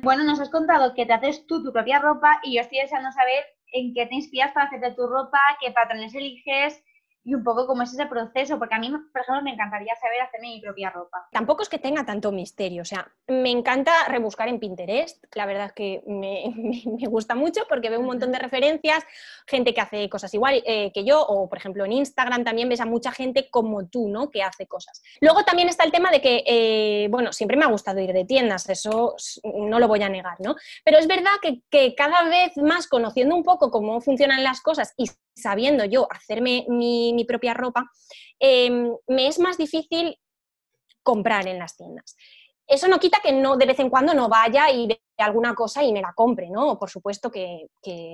[0.00, 3.12] Bueno, nos has contado que te haces tú tu propia ropa y yo estoy deseando
[3.12, 3.44] saber
[3.74, 6.82] en qué te inspiras para hacerte tu ropa, qué patrones eliges,
[7.22, 10.20] y un poco cómo es ese proceso, porque a mí, por ejemplo, me encantaría saber
[10.22, 11.28] hacerme mi propia ropa.
[11.30, 15.66] Tampoco es que tenga tanto misterio, o sea, me encanta rebuscar en Pinterest, la verdad
[15.66, 16.52] es que me,
[16.86, 19.04] me, gusta mucho porque veo un montón de referencias,
[19.46, 22.80] gente que hace cosas igual eh, que yo, o por ejemplo en Instagram también ves
[22.80, 24.30] a mucha gente como tú, ¿no?
[24.30, 25.02] Que hace cosas.
[25.20, 28.24] Luego también está el tema de que, eh, bueno, siempre me ha gustado ir de
[28.24, 30.56] tiendas, eso no lo voy a negar, ¿no?
[30.84, 34.94] Pero es verdad que, que cada vez más conociendo un poco cómo funcionan las cosas
[34.96, 37.90] y sabiendo yo hacerme mi, propia ropa,
[38.38, 40.16] em, me es más difícil
[41.02, 42.16] comprar en las tiendas.
[42.66, 45.82] Eso no quita que no de vez en cuando no vaya y vea alguna cosa
[45.82, 46.78] y me la compre, ¿no?
[46.78, 47.66] Por supuesto que,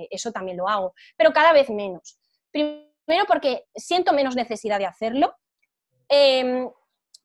[0.09, 2.17] eso también lo hago, pero cada vez menos.
[2.51, 5.35] Primero porque siento menos necesidad de hacerlo.
[6.09, 6.69] Em,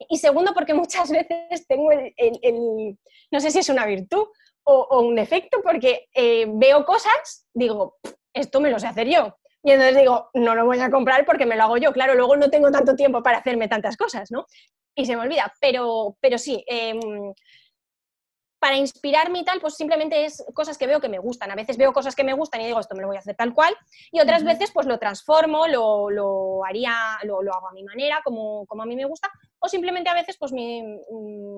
[0.08, 2.98] y segundo porque muchas veces tengo el,
[3.30, 4.26] no sé si es una virtud
[4.64, 7.96] o, un defecto, porque eh, veo cosas, digo,
[8.32, 9.36] esto me lo sé hacer yo.
[9.62, 11.92] Y entonces digo, no lo voy a comprar porque me lo hago yo.
[11.92, 14.46] Claro, luego no tengo tanto tiempo para hacerme tantas cosas, ¿no?
[14.94, 15.52] Y se me olvida.
[15.60, 17.00] Pero, pero sí, em,
[18.62, 21.50] para inspirarme y tal, pues simplemente es cosas que veo que me gustan.
[21.50, 23.34] A veces veo cosas que me gustan y digo, esto me lo voy a hacer
[23.34, 23.74] tal cual,
[24.12, 26.94] y otras veces pues lo transformo, lo, haría,
[27.24, 30.36] lo, hago a mi manera, como, como, a mí me gusta, o simplemente a veces
[30.38, 30.80] pues me,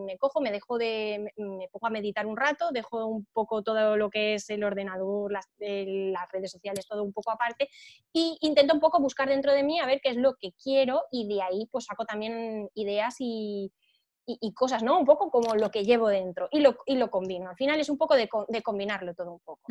[0.07, 3.99] me, cojo, me dejo de, me pongo a meditar un rato, dejo un poco todo
[3.99, 7.69] lo que es el ordenador, las, las redes sociales, todo un poco aparte,
[8.15, 11.03] y intento un poco buscar dentro de mí a ver qué es lo que quiero
[11.11, 13.71] y de ahí pues saco también ideas y,
[14.27, 14.99] y, cosas, ¿no?
[14.99, 17.51] Un poco como lo que llevo dentro y lo, y lo combino.
[17.51, 19.63] Al final es un poco de, de combinarlo todo un poco.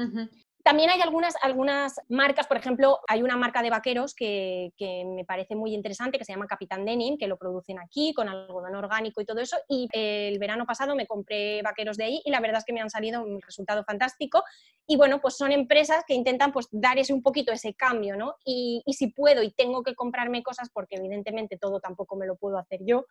[0.63, 4.71] También hay algunas, algunas marcas, por ejemplo, hay una marca de vaqueros que,
[5.05, 8.73] me parece muy interesante, que se llama Capitán Denim, que lo producen aquí con algodón
[8.75, 9.57] orgánico y todo eso.
[9.67, 12.79] Y el verano pasado me compré vaqueros de ahí y la verdad es que me
[12.79, 14.43] han salido un resultado fantástico.
[14.87, 18.35] Y bueno, pues son empresas que intentan pues dar ese un poquito ese cambio, ¿no?
[18.45, 22.35] Y, y si puedo y tengo que comprarme cosas, porque evidentemente todo tampoco me lo
[22.37, 23.05] puedo hacer yo,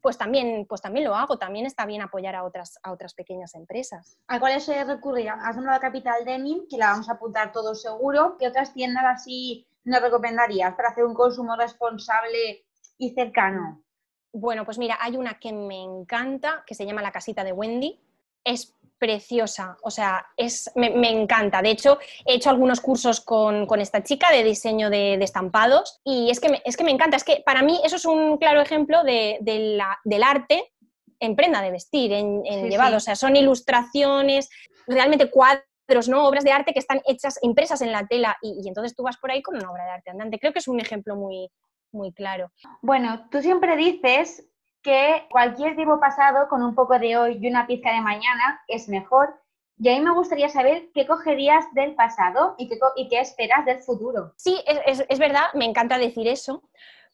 [0.00, 1.38] pues también, pues también lo hago.
[1.38, 4.18] También está bien apoyar a otras, a otras pequeñas empresas.
[4.28, 5.34] ¿A cuáles se recurría?
[5.42, 8.36] Has nombrado Capital Denim, que la vamos a apuntar todo seguro.
[8.38, 12.66] ¿Qué otras tiendas así nos recomendarías para hacer un consumo responsable
[12.98, 13.84] y cercano?
[14.32, 18.00] Bueno, pues mira, hay una que me encanta, que se llama La Casita de Wendy.
[18.42, 21.62] Es preciosa, o sea, es, me, encanta.
[21.62, 26.40] De hecho, he hecho algunos cursos con, esta chica de diseño de, estampados y es
[26.40, 27.16] que, me, es que me encanta.
[27.16, 29.38] Es que para mí eso es un claro ejemplo de,
[29.76, 30.72] la, del arte
[31.20, 32.96] en prenda de vestir, en, llevado.
[32.96, 34.50] O sea, son ilustraciones,
[34.88, 35.67] realmente cuadros
[36.08, 36.26] ¿no?
[36.26, 39.30] obras de arte que están hechas, impresas en la tela y, entonces tú vas por
[39.30, 40.38] ahí con una obra de arte andante.
[40.38, 41.50] Creo que es un ejemplo muy,
[41.92, 42.50] muy claro.
[42.82, 44.46] Bueno, tú siempre dices
[44.82, 48.88] que cualquier tiempo pasado con un poco de hoy y una pizca de mañana es
[48.88, 49.40] mejor.
[49.78, 53.64] Y a mí me gustaría saber qué cogerías del pasado y qué, y qué esperas
[53.64, 54.32] del futuro.
[54.36, 56.62] Sí, es, es, verdad, me encanta decir eso,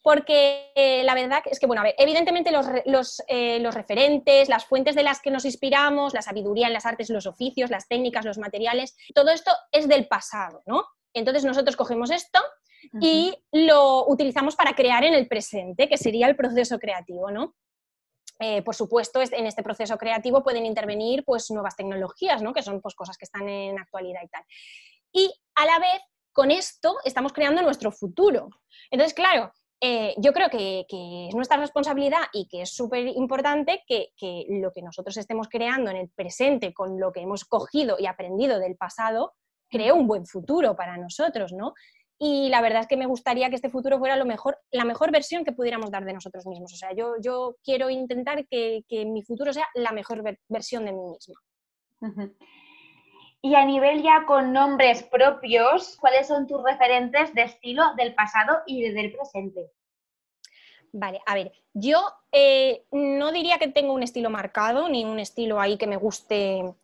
[0.04, 4.66] porque eh, la verdad es que, bueno, a ver, evidentemente los, eh, los, referentes, las
[4.66, 8.26] fuentes de las que nos inspiramos, la sabiduría en las artes, los oficios, las técnicas,
[8.26, 10.84] los materiales, todo esto es del pasado, ¿no?
[11.14, 12.38] Entonces nosotros cogemos esto
[13.00, 17.54] y lo utilizamos para crear en el presente, que sería el proceso creativo, ¿no?
[18.40, 22.52] Eh, por supuesto, en este proceso creativo pueden intervenir pues, nuevas tecnologías, ¿no?
[22.52, 24.44] que son pues, cosas que están en actualidad y tal.
[25.12, 28.50] Y a la vez, con esto estamos creando nuestro futuro.
[28.90, 29.52] Entonces, claro,
[29.86, 30.86] eh, yo creo que,
[31.28, 34.14] es nuestra responsabilidad y que es súper importante que,
[34.48, 38.58] lo que nosotros estemos creando en el presente con lo que hemos cogido y aprendido
[38.58, 39.34] del pasado
[39.68, 41.74] cree un buen futuro para nosotros, ¿no?
[42.18, 45.10] Y la verdad es que me gustaría que este futuro fuera lo mejor, la mejor
[45.12, 46.72] versión que pudiéramos dar de nosotros mismos.
[46.72, 51.02] O sea, yo, yo quiero intentar que, mi futuro sea la mejor versión de mí
[51.10, 51.34] misma.
[53.44, 58.60] Y a nivel ya con nombres propios, ¿cuáles son tus referentes de estilo del pasado
[58.66, 59.70] y del presente?
[60.92, 62.00] Vale, a ver, yo
[62.32, 66.74] eh, no diría que tengo un estilo marcado, ni un estilo ahí que me guste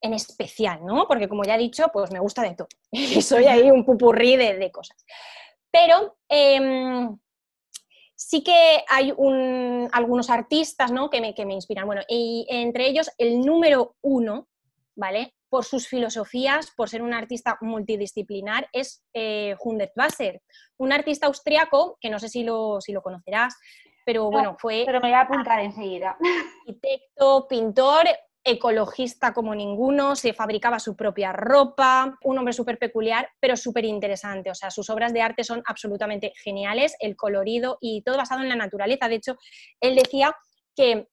[0.00, 1.06] en especial, ¿no?
[1.06, 2.68] Porque como ya he dicho, pues me gusta de todo.
[2.90, 4.96] Y soy ahí un pupurrí de, cosas.
[5.70, 7.16] Pero em,
[8.16, 9.14] sí que hay
[9.92, 11.10] algunos artistas ¿no?
[11.10, 11.86] que, me, que me inspiran.
[11.86, 14.48] Bueno, y entre ellos el número uno,
[14.96, 15.32] ¿vale?
[15.48, 20.42] Por sus filosofías, por ser un artista multidisciplinar, es eh, Hundert Wasser,
[20.76, 23.56] un artista austriaco que no sé si lo, si lo conocerás,
[24.04, 24.84] pero bueno, fue...
[24.86, 26.16] Pero me voy a apuntar enseguida.
[26.66, 28.06] Arquitecto, pintor,
[28.42, 34.50] ecologista como ninguno, se fabricaba su propia ropa, un hombre súper peculiar, pero súper interesante.
[34.50, 38.48] O sea, sus obras de arte son absolutamente geniales, el colorido y todo basado en
[38.48, 39.08] la naturaleza.
[39.08, 39.36] De hecho,
[39.80, 40.34] él decía
[40.74, 41.08] que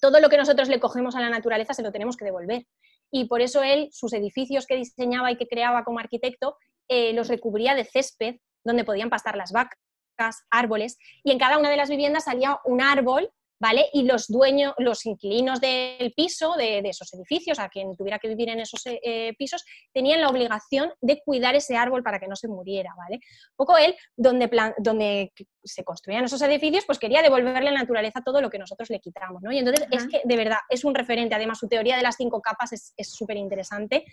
[0.00, 2.64] todo lo que nosotros le cogemos a la naturaleza se lo tenemos que devolver.
[3.10, 6.56] Y por eso él, sus edificios que diseñaba y que creaba como arquitecto,
[6.88, 11.70] eh, los recubría de césped donde podían pastar las vacas árboles, y en cada una
[11.70, 13.30] de las viviendas salía un árbol
[13.60, 13.86] ¿vale?
[13.92, 18.48] Y los dueños, los inquilinos del piso, de, esos edificios, a quien tuviera que vivir
[18.48, 22.48] en esos eh, pisos, tenían la obligación de cuidar ese árbol para que no se
[22.48, 23.16] muriera, ¿vale?
[23.16, 25.32] Un poco él, donde, plan, donde
[25.62, 28.98] se construían esos edificios, pues quería devolverle a la naturaleza todo lo que nosotros le
[28.98, 29.52] quitamos, ¿no?
[29.52, 31.34] Y entonces es que, de verdad, es un referente.
[31.34, 34.04] Además, su teoría de las cinco capas es súper interesante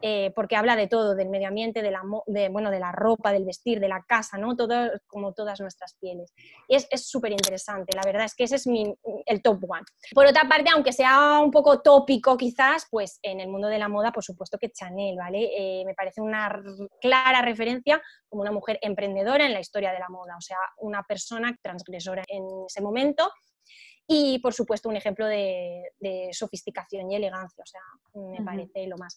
[0.00, 3.32] eh, porque habla de todo, del medio ambiente, de la, de, bueno, de la ropa,
[3.32, 4.54] del vestir, de la casa, ¿no?
[4.54, 6.32] Todo como todas nuestras pieles.
[6.68, 7.96] Y es súper interesante.
[7.96, 8.91] La verdad es que ese es mi,
[9.26, 9.82] el top one.
[10.14, 13.88] Por otra parte, aunque sea un poco tópico quizás, pues en el mundo de la
[13.88, 15.50] moda, por supuesto que Chanel, ¿vale?
[15.56, 16.62] Eh, me parece una
[17.00, 21.02] clara referencia como una mujer emprendedora en la historia de la moda, o sea, una
[21.02, 23.30] persona transgresora en ese momento
[24.06, 25.82] y por supuesto un ejemplo de,
[26.32, 27.80] sofisticación y elegancia, o sea,
[28.14, 29.16] me parece lo más.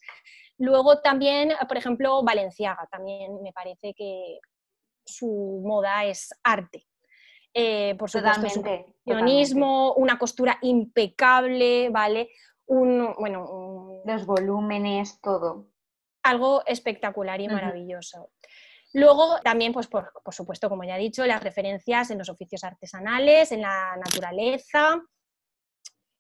[0.58, 4.40] Luego también, por ejemplo, Valenciaga, también me parece que
[5.06, 6.86] su moda es arte.
[7.58, 12.30] Eh, por supuesto, su una costura impecable, ¿vale?
[12.66, 15.68] Un, bueno, Los volúmenes, todo.
[16.24, 18.32] Algo espectacular y maravilloso.
[18.92, 23.54] Luego también, pues por, supuesto, como ya he dicho, las referencias en los oficios artesanales,
[23.54, 25.02] en la naturaleza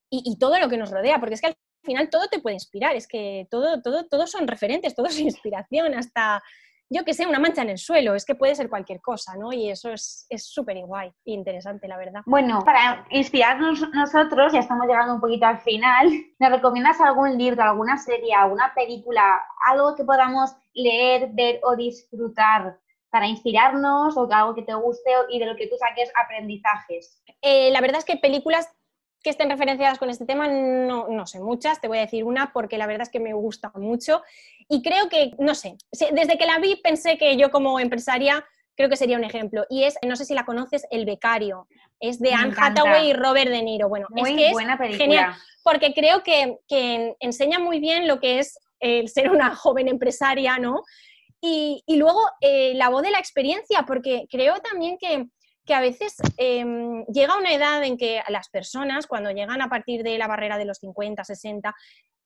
[0.10, 2.96] y, todo lo que nos rodea, porque es que al final todo te puede inspirar,
[2.96, 6.42] es que todo, todo, todos son referentes, todo es inspiración, hasta,
[6.90, 9.52] yo que sé, una mancha en el suelo, es que puede ser cualquier cosa, ¿no?
[9.52, 12.22] Y eso es súper guay e interesante, la verdad.
[12.26, 16.10] Bueno, para inspirarnos nosotros, ya estamos llegando un poquito al final,
[16.40, 22.78] ¿me recomiendas algún libro, alguna serie, alguna película, algo que podamos leer, ver o disfrutar
[23.10, 27.24] para inspirarnos o algo que te guste y de lo que tú saques aprendizajes?
[27.42, 28.70] Eh, la verdad es que películas
[29.26, 32.53] que estén referenciadas con este tema no, no, sé muchas, te voy a decir una
[32.53, 34.21] porque la verdad es que me gusta mucho
[34.69, 38.45] y creo que, no sé, desde que la vi pensé que yo como empresaria
[38.76, 41.67] creo que sería un ejemplo y es, no sé si la conoces, El Becario,
[41.99, 43.89] es de Anne Hathaway y Robert De Niro.
[43.89, 45.03] Bueno, muy es que buena película.
[45.03, 49.88] genial porque creo que, que enseña muy bien lo que es el ser una joven
[49.88, 50.84] empresaria, ¿no?
[51.41, 55.26] Y, luego eh, la voz de la experiencia, porque creo también que,
[55.74, 60.18] a veces em, llega una edad en que las personas, cuando llegan a partir de
[60.18, 61.76] la barrera de los 50, 60,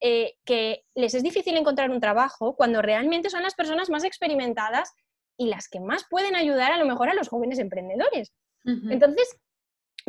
[0.02, 4.94] eh, que les es difícil encontrar un trabajo cuando realmente son las personas más experimentadas
[5.38, 8.34] y las que más pueden ayudar a lo mejor a los jóvenes emprendedores.
[8.66, 9.36] Entonces,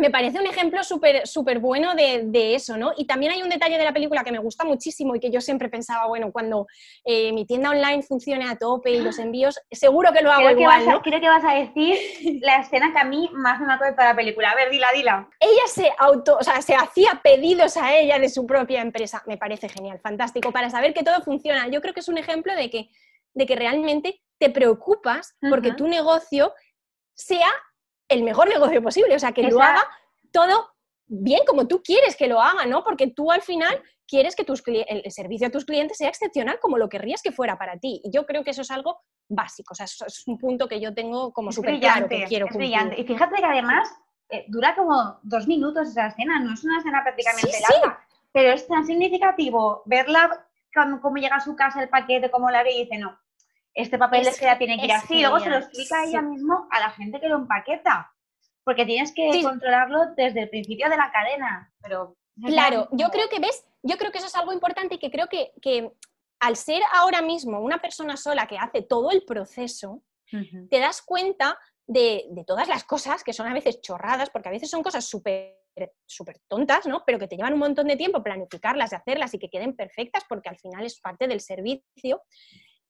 [0.01, 2.93] me parece un ejemplo súper súper bueno de, eso, ¿no?
[2.97, 5.41] Y también hay un detalle de la película que me gusta muchísimo y que yo
[5.41, 6.67] siempre pensaba, bueno, cuando
[7.05, 10.87] eh, mi tienda online funcione a tope y los envíos, seguro que lo hago igual,
[10.87, 11.01] ¿no?
[11.03, 11.97] creo que vas a decir
[12.41, 14.51] la escena que a mí más me mató de la película.
[14.51, 15.29] A ver, dila, dila.
[15.39, 19.23] Ella se auto, o sea, se hacía pedidos a ella de su propia empresa.
[19.27, 21.69] Me parece genial, fantástico, para saber que todo funciona.
[21.69, 22.91] Yo creo que es un ejemplo de que,
[23.35, 26.55] de que realmente te preocupas porque tu negocio
[27.15, 27.51] sea
[28.11, 29.83] el mejor negocio posible, o sea, que lo haga
[30.33, 30.69] todo
[31.07, 32.85] bien como tú quieres que lo haga, ¿no?
[32.85, 36.77] Porque tú al final quieres que tus el servicio a tus clientes sea excepcional como
[36.77, 38.01] lo querrías que fuera para ti.
[38.05, 40.81] Y yo creo que eso es algo básico, o sea, eso es un punto que
[40.81, 43.01] yo tengo como súper claro que quiero es brillante.
[43.01, 43.89] Y fíjate que además
[44.29, 48.67] eh, dura como dos minutos esa escena, no es una escena prácticamente larga, pero es
[48.67, 50.47] tan significativo verla
[51.01, 53.19] cómo llega a su casa el paquete, cómo la ve y dice, no,
[53.75, 55.21] este papel de seda tiene que ir así.
[55.21, 58.12] Luego se lo explica ella mismo a la gente que lo empaqueta.
[58.64, 61.73] Porque tienes que controlarlo desde el principio de la cadena.
[61.81, 65.11] Pero claro, yo creo que ves, yo creo que eso es algo importante y que
[65.11, 65.91] creo que, que
[66.41, 70.03] al ser ahora mismo una persona sola que hace todo el proceso,
[70.71, 74.53] te das cuenta de, de, todas las cosas que son a veces chorradas, porque a
[74.53, 75.61] veces son cosas súper
[76.07, 77.03] súper tontas, ¿no?
[77.07, 80.25] Pero que te llevan un montón de tiempo planificarlas y hacerlas y que queden perfectas
[80.29, 82.23] porque al final es parte del servicio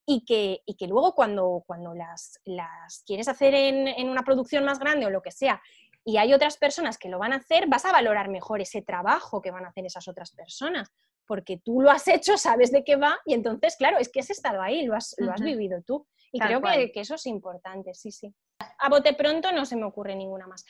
[0.06, 4.64] y que, y que luego cuando, cuando las, las quieres hacer en, en, una producción
[4.64, 5.62] más grande o lo que sea,
[6.04, 9.40] y hay otras personas que lo van a hacer, vas a valorar mejor ese trabajo
[9.42, 10.90] que van a hacer esas otras personas,
[11.26, 14.30] porque tú lo has hecho, sabes de qué va y entonces, claro, es que has
[14.30, 16.06] estado ahí, lo has, lo has vivido tú.
[16.32, 18.32] Y creo que, que, eso es importante, sí, sí.
[18.78, 20.64] A bote pronto no se me ocurre ninguna más.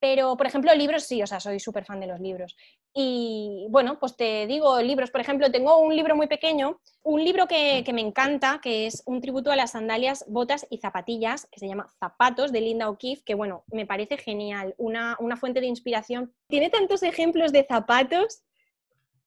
[0.00, 2.56] Pero, por ejemplo, libros sí, o sea, soy súper fan de los libros.
[2.94, 7.46] Y bueno, pues te digo, libros, por ejemplo, tengo un libro muy pequeño, un libro
[7.46, 11.68] que, me encanta, que es un tributo a las sandalias, botas y zapatillas, que se
[11.68, 16.32] llama Zapatos, de Linda O'Keeffe, que bueno, me parece genial, una, fuente de inspiración.
[16.48, 18.42] Tiene tantos ejemplos de zapatos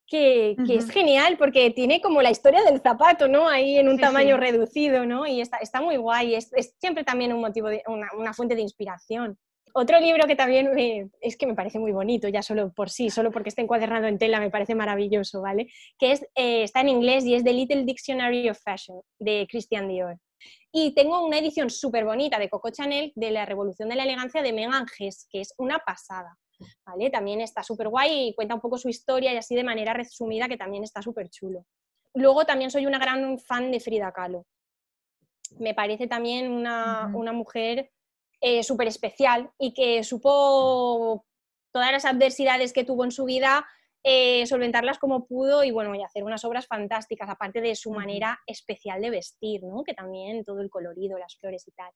[0.08, 3.48] que, es genial porque tiene como la historia del zapato, ¿no?
[3.48, 5.24] Ahí en un tamaño reducido, ¿no?
[5.24, 8.56] Y está, está muy guay, es, es, siempre también un motivo, de, una, una fuente
[8.56, 9.38] de inspiración.
[9.76, 10.70] Otro libro que también
[11.20, 14.18] es que me parece muy bonito, ya solo por sí, solo porque está encuadernado en
[14.18, 15.66] tela, me parece maravilloso, ¿vale?
[15.98, 19.88] Que es, eh, está en inglés y es The Little Dictionary of Fashion, de Christian
[19.88, 20.16] Dior.
[20.70, 24.42] Y tengo una edición súper bonita de Coco Chanel de la Revolución de la Elegancia
[24.42, 26.38] de Megan Hess, que es una pasada.
[26.86, 27.10] ¿vale?
[27.10, 30.46] También está súper guay y cuenta un poco su historia y así de manera resumida,
[30.48, 31.66] que también está súper chulo.
[32.14, 34.46] Luego también soy una gran fan de Frida Kahlo.
[35.58, 37.90] Me parece también una, una mujer
[38.46, 41.24] eh, súper especial y que supo
[41.72, 43.66] todas las adversidades que tuvo en su vida
[44.06, 48.38] eh, solventarlas como pudo y bueno, y hacer unas obras fantásticas, aparte de su manera
[48.46, 49.82] especial de vestir, ¿no?
[49.82, 51.90] Que también todo el colorido, las flores y tal.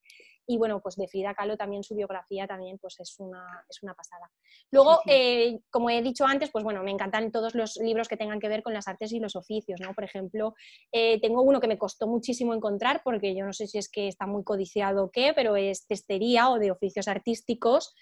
[0.46, 3.92] Y bueno, pues de Frida Kahlo también su biografía también pues es una, es una
[3.92, 4.30] pasada.
[4.70, 8.40] Luego, eh, como he dicho antes, pues bueno, me encantan todos los libros que tengan
[8.40, 9.92] que ver con las artes y los oficios, ¿no?
[9.92, 10.54] Por ejemplo,
[10.90, 14.08] eh, tengo uno que me costó muchísimo encontrar porque yo no sé si es que
[14.08, 17.94] está muy codiciado o qué, pero es cestería o de oficios artísticos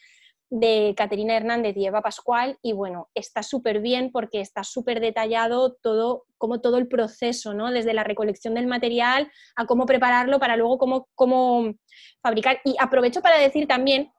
[0.48, 5.74] de Caterina Hernández y Eva Pascual y bueno, está súper bien porque está súper detallado
[5.74, 7.70] todo, como todo el proceso, ¿no?
[7.70, 11.74] Desde la recolección del material a cómo prepararlo para luego cómo, cómo
[12.22, 12.60] fabricar.
[12.64, 14.12] Y aprovecho para decir también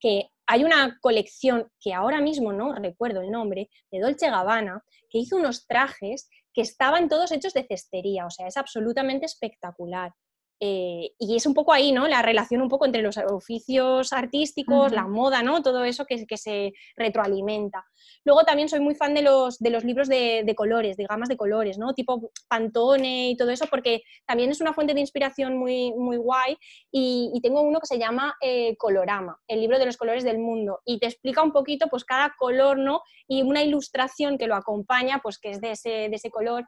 [0.00, 5.18] que hay una colección que ahora mismo no recuerdo el nombre, de Dolce Gabbana, que
[5.18, 10.12] hizo unos trajes que estaban todos hechos de cestería, o sea, es absolutamente espectacular.
[10.60, 12.06] Eh, y es un poco ahí, ¿no?
[12.06, 15.62] La relación un poco entre los oficios artísticos, la moda, ¿no?
[15.62, 17.84] Todo eso que, que, se retroalimenta.
[18.24, 21.36] Luego también soy muy fan de los, de los libros de, colores, de gamas de
[21.36, 21.92] colores, ¿no?
[21.92, 26.56] Tipo Pantone y todo eso, porque también es una fuente de inspiración muy, muy guay.
[26.90, 30.80] Y, tengo uno que se llama eh, Colorama, el libro de los colores del mundo.
[30.86, 33.02] Y te explica un poquito, pues, cada color, ¿no?
[33.28, 36.64] Y una ilustración que lo acompaña, pues, que es de ese, de ese color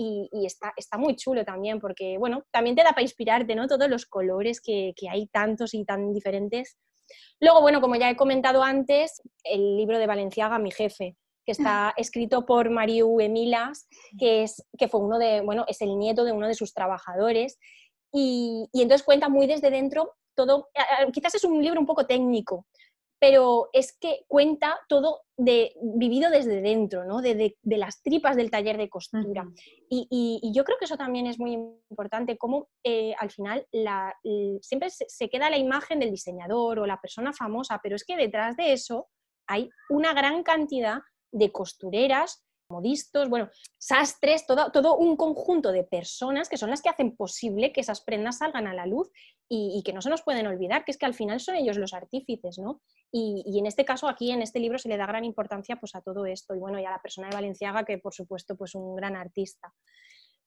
[0.00, 3.66] y, está, está, muy chulo también porque, bueno, también te da para inspirarte, ¿no?
[3.66, 6.78] Todos los colores que, que, hay tantos y tan diferentes.
[7.40, 11.92] Luego, bueno, como ya he comentado antes, el libro de Valenciaga, Mi jefe, que está
[11.96, 13.88] escrito por Mariu Emilas,
[14.18, 17.58] que, es, que fue uno de, bueno, es el nieto de uno de sus trabajadores.
[18.12, 20.68] Y, y entonces cuenta muy desde dentro todo,
[21.12, 22.66] quizás es un libro un poco técnico,
[23.20, 27.20] pero es que cuenta todo de, vivido desde dentro, ¿no?
[27.20, 29.46] de, las tripas del taller de costura.
[29.90, 33.66] y, yo creo que eso también es muy importante, cómo eh, al final
[34.60, 38.56] siempre se, queda la imagen del diseñador o la persona famosa, pero es que detrás
[38.56, 39.08] de eso
[39.46, 41.00] hay una gran cantidad
[41.32, 43.48] de costureras modistos, bueno,
[43.78, 48.38] sastres, todo, un conjunto de personas que son las que hacen posible que esas prendas
[48.38, 49.10] salgan a la luz
[49.48, 51.94] y, que no se nos pueden olvidar, que es que al final son ellos los
[51.94, 52.82] artífices, ¿no?
[53.10, 56.02] Y, en este caso, aquí en este libro se le da gran importancia pues, a
[56.02, 58.94] todo esto y bueno, y a la persona de Valenciaga, que por supuesto, pues un
[58.94, 59.72] gran artista.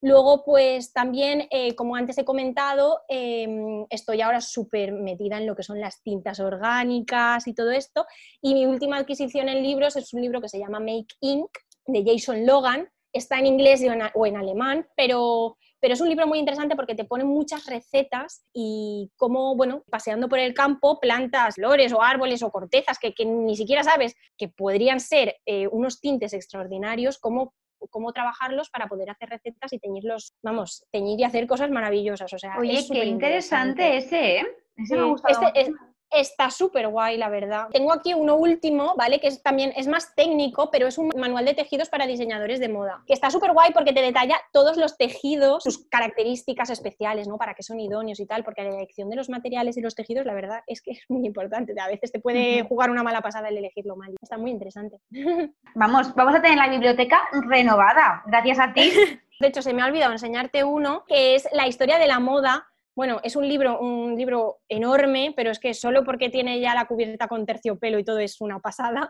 [0.03, 5.55] Luego, pues también, eh, como antes he comentado, em, estoy ahora súper metida en lo
[5.55, 8.07] que son las tintas orgánicas y todo esto.
[8.41, 11.51] Y mi última adquisición en libros es un libro que se llama Make Ink,
[11.91, 12.89] de Jason Logan.
[13.13, 13.83] Está en inglés
[14.13, 18.45] o en, alemán, pero, pero es un libro muy interesante porque te pone muchas recetas
[18.53, 23.57] y cómo, bueno, paseando por el campo, plantas flores o árboles o cortezas que, ni
[23.57, 27.53] siquiera sabes que podrían ser eh, unos tintes extraordinarios, cómo
[27.89, 32.31] cómo trabajarlos para poder hacer recetas y teñirlos, vamos, teñir y hacer cosas maravillosas.
[32.31, 34.47] O sea, Oye, qué interesante ese, ¿eh?
[34.75, 35.73] Ese me gusta este,
[36.11, 37.67] Está súper guay, la verdad.
[37.71, 39.19] Tengo aquí uno último, ¿vale?
[39.19, 42.69] Que es también es más técnico, pero es un manual de tejidos para diseñadores de
[42.69, 43.03] moda.
[43.07, 47.37] Que está súper guay porque te detalla todos los tejidos, sus características especiales, ¿no?
[47.37, 50.25] Para qué son idóneos y tal, porque la elección de los materiales y los tejidos,
[50.25, 51.73] la verdad, es que es muy importante.
[51.79, 54.13] A veces te puede jugar una mala pasada el elegirlo mal.
[54.21, 54.97] Está muy interesante.
[55.73, 58.91] Vamos, vamos a tener la biblioteca renovada, gracias a ti.
[59.39, 62.70] De hecho, se me ha olvidado enseñarte uno, que es la historia de la moda
[62.95, 66.85] bueno, es un libro, un libro enorme, pero es que solo porque tiene ya la
[66.85, 69.09] cubierta con terciopelo y todo es una pasada.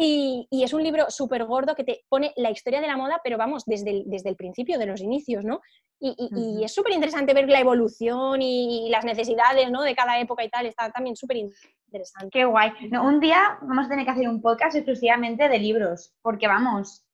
[0.00, 3.36] Y, es un libro súper gordo que te pone la historia de la moda, pero
[3.36, 5.60] vamos, desde el, desde el principio, de los inicios, ¿no?
[5.98, 9.82] Y, es súper interesante ver la evolución y, las necesidades, ¿no?
[9.82, 12.30] De cada época y tal, está también súper interesante.
[12.30, 12.70] Qué guay.
[13.02, 17.04] un día vamos a tener que hacer un podcast exclusivamente de libros, porque vamos,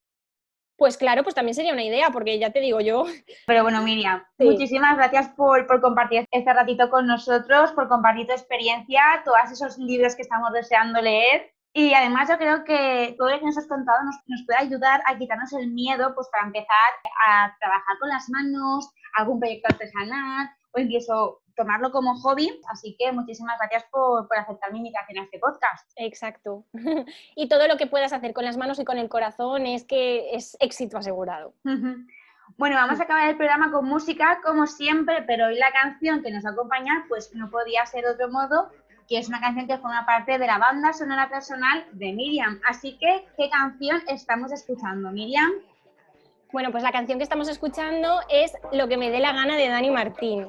[0.77, 3.05] Pues claro, pues también sería una idea, porque ya te digo yo.
[3.47, 8.33] Pero bueno, Miriam, muchísimas gracias por, por, compartir este ratito con nosotros, por compartir tu
[8.33, 11.53] experiencia, todos esos libros que estamos deseando leer.
[11.77, 15.03] Y además yo creo que todo lo que nos has contado nos, nos, puede ayudar
[15.07, 16.69] a quitarnos el miedo pues para empezar
[17.27, 22.51] a trabajar con las manos, algún proyecto artesanal o incluso tomarlo como hobby.
[22.69, 25.91] Así que muchísimas gracias por, por, aceptar mi invitación a este podcast.
[25.97, 26.65] Exacto.
[27.37, 30.35] y todo lo que puedas hacer con las manos y con el corazón es que
[30.35, 31.55] es éxito asegurado.
[32.57, 36.31] Bueno, vamos a acabar el programa con música, como siempre, pero hoy la canción que
[36.31, 38.71] nos acompaña, pues no podía ser de otro modo
[39.09, 42.61] que es una canción que forma parte de la banda sonora personal de Miriam.
[42.67, 45.51] Así que, ¿qué canción estamos escuchando, Miriam?
[46.55, 49.69] Bueno, pues la canción que estamos escuchando es Lo que me dé la gana de
[49.69, 50.47] Dani Martín.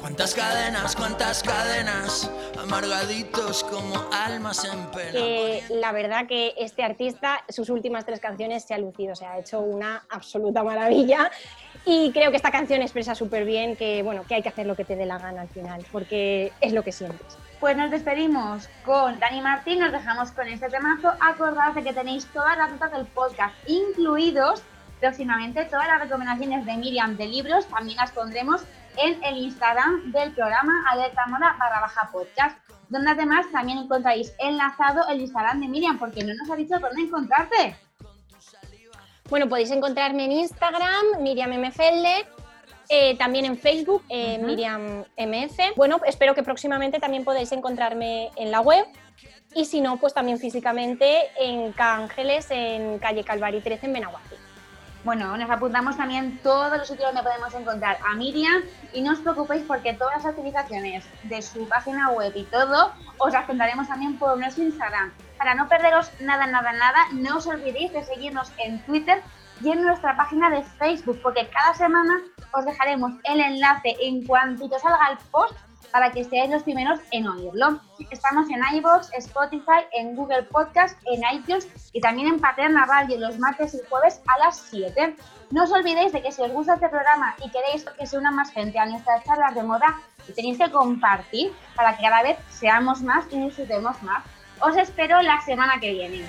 [0.00, 2.28] Cuántas cadenas, cuántas cadenas,
[2.60, 5.12] amargaditos como almas en pena.
[5.12, 9.38] Que la verdad que este artista, sus últimas tres canciones se ha lucido, se ha
[9.38, 11.30] hecho una absoluta maravilla.
[11.84, 14.74] Y creo que esta canción expresa súper bien que, bueno, que hay que hacer lo
[14.74, 17.38] que te dé la gana al final, porque es lo que sientes.
[17.60, 21.12] Pues nos despedimos con Dani Martín, nos dejamos con este temazo.
[21.20, 24.64] Acordad de que tenéis todas las notas del podcast, incluidos
[25.00, 28.62] próximamente todas las recomendaciones de Miriam de libros, también las pondremos
[28.96, 35.08] en el Instagram del programa Alerta Moda barra baja podcast, donde además también encontráis enlazado
[35.08, 37.76] el Instagram de Miriam, porque no nos ha dicho dónde encontrarte.
[39.28, 42.06] Bueno, podéis encontrarme en Instagram, Miriam MFL,
[42.88, 45.74] eh, también en Facebook, eh, Miriam MF.
[45.76, 48.86] Bueno, espero que próximamente también podáis encontrarme en la web.
[49.54, 54.34] Y si no, pues también físicamente en Cángeles, en calle Calvari 13, en Benaguací.
[55.08, 58.60] Bueno, nos apuntamos también todos los sitios donde podemos encontrar a Miriam
[58.92, 63.32] y no os preocupéis porque todas las utilizaciones de su página web y todo os
[63.32, 65.10] las contaremos también por nuestro Instagram.
[65.38, 69.22] Para no perderos nada, nada, nada, no os olvidéis de seguirnos en Twitter
[69.62, 72.20] y en nuestra página de Facebook porque cada semana
[72.52, 75.56] os dejaremos el enlace en cuanto salga el post
[75.92, 77.80] para que seáis los primeros en oírlo.
[78.10, 83.38] Estamos en iVoox, Spotify, en Google Podcast, en iTunes y también en Paterna Radio los
[83.38, 85.16] martes y jueves a las 7.
[85.50, 88.30] No os olvidéis de que si os gusta este programa y queréis que se una
[88.30, 90.00] más gente a nuestras charlas de moda,
[90.34, 94.22] tenéis que compartir para que cada vez seamos más y disfrutemos más.
[94.60, 96.24] Os espero la semana que viene.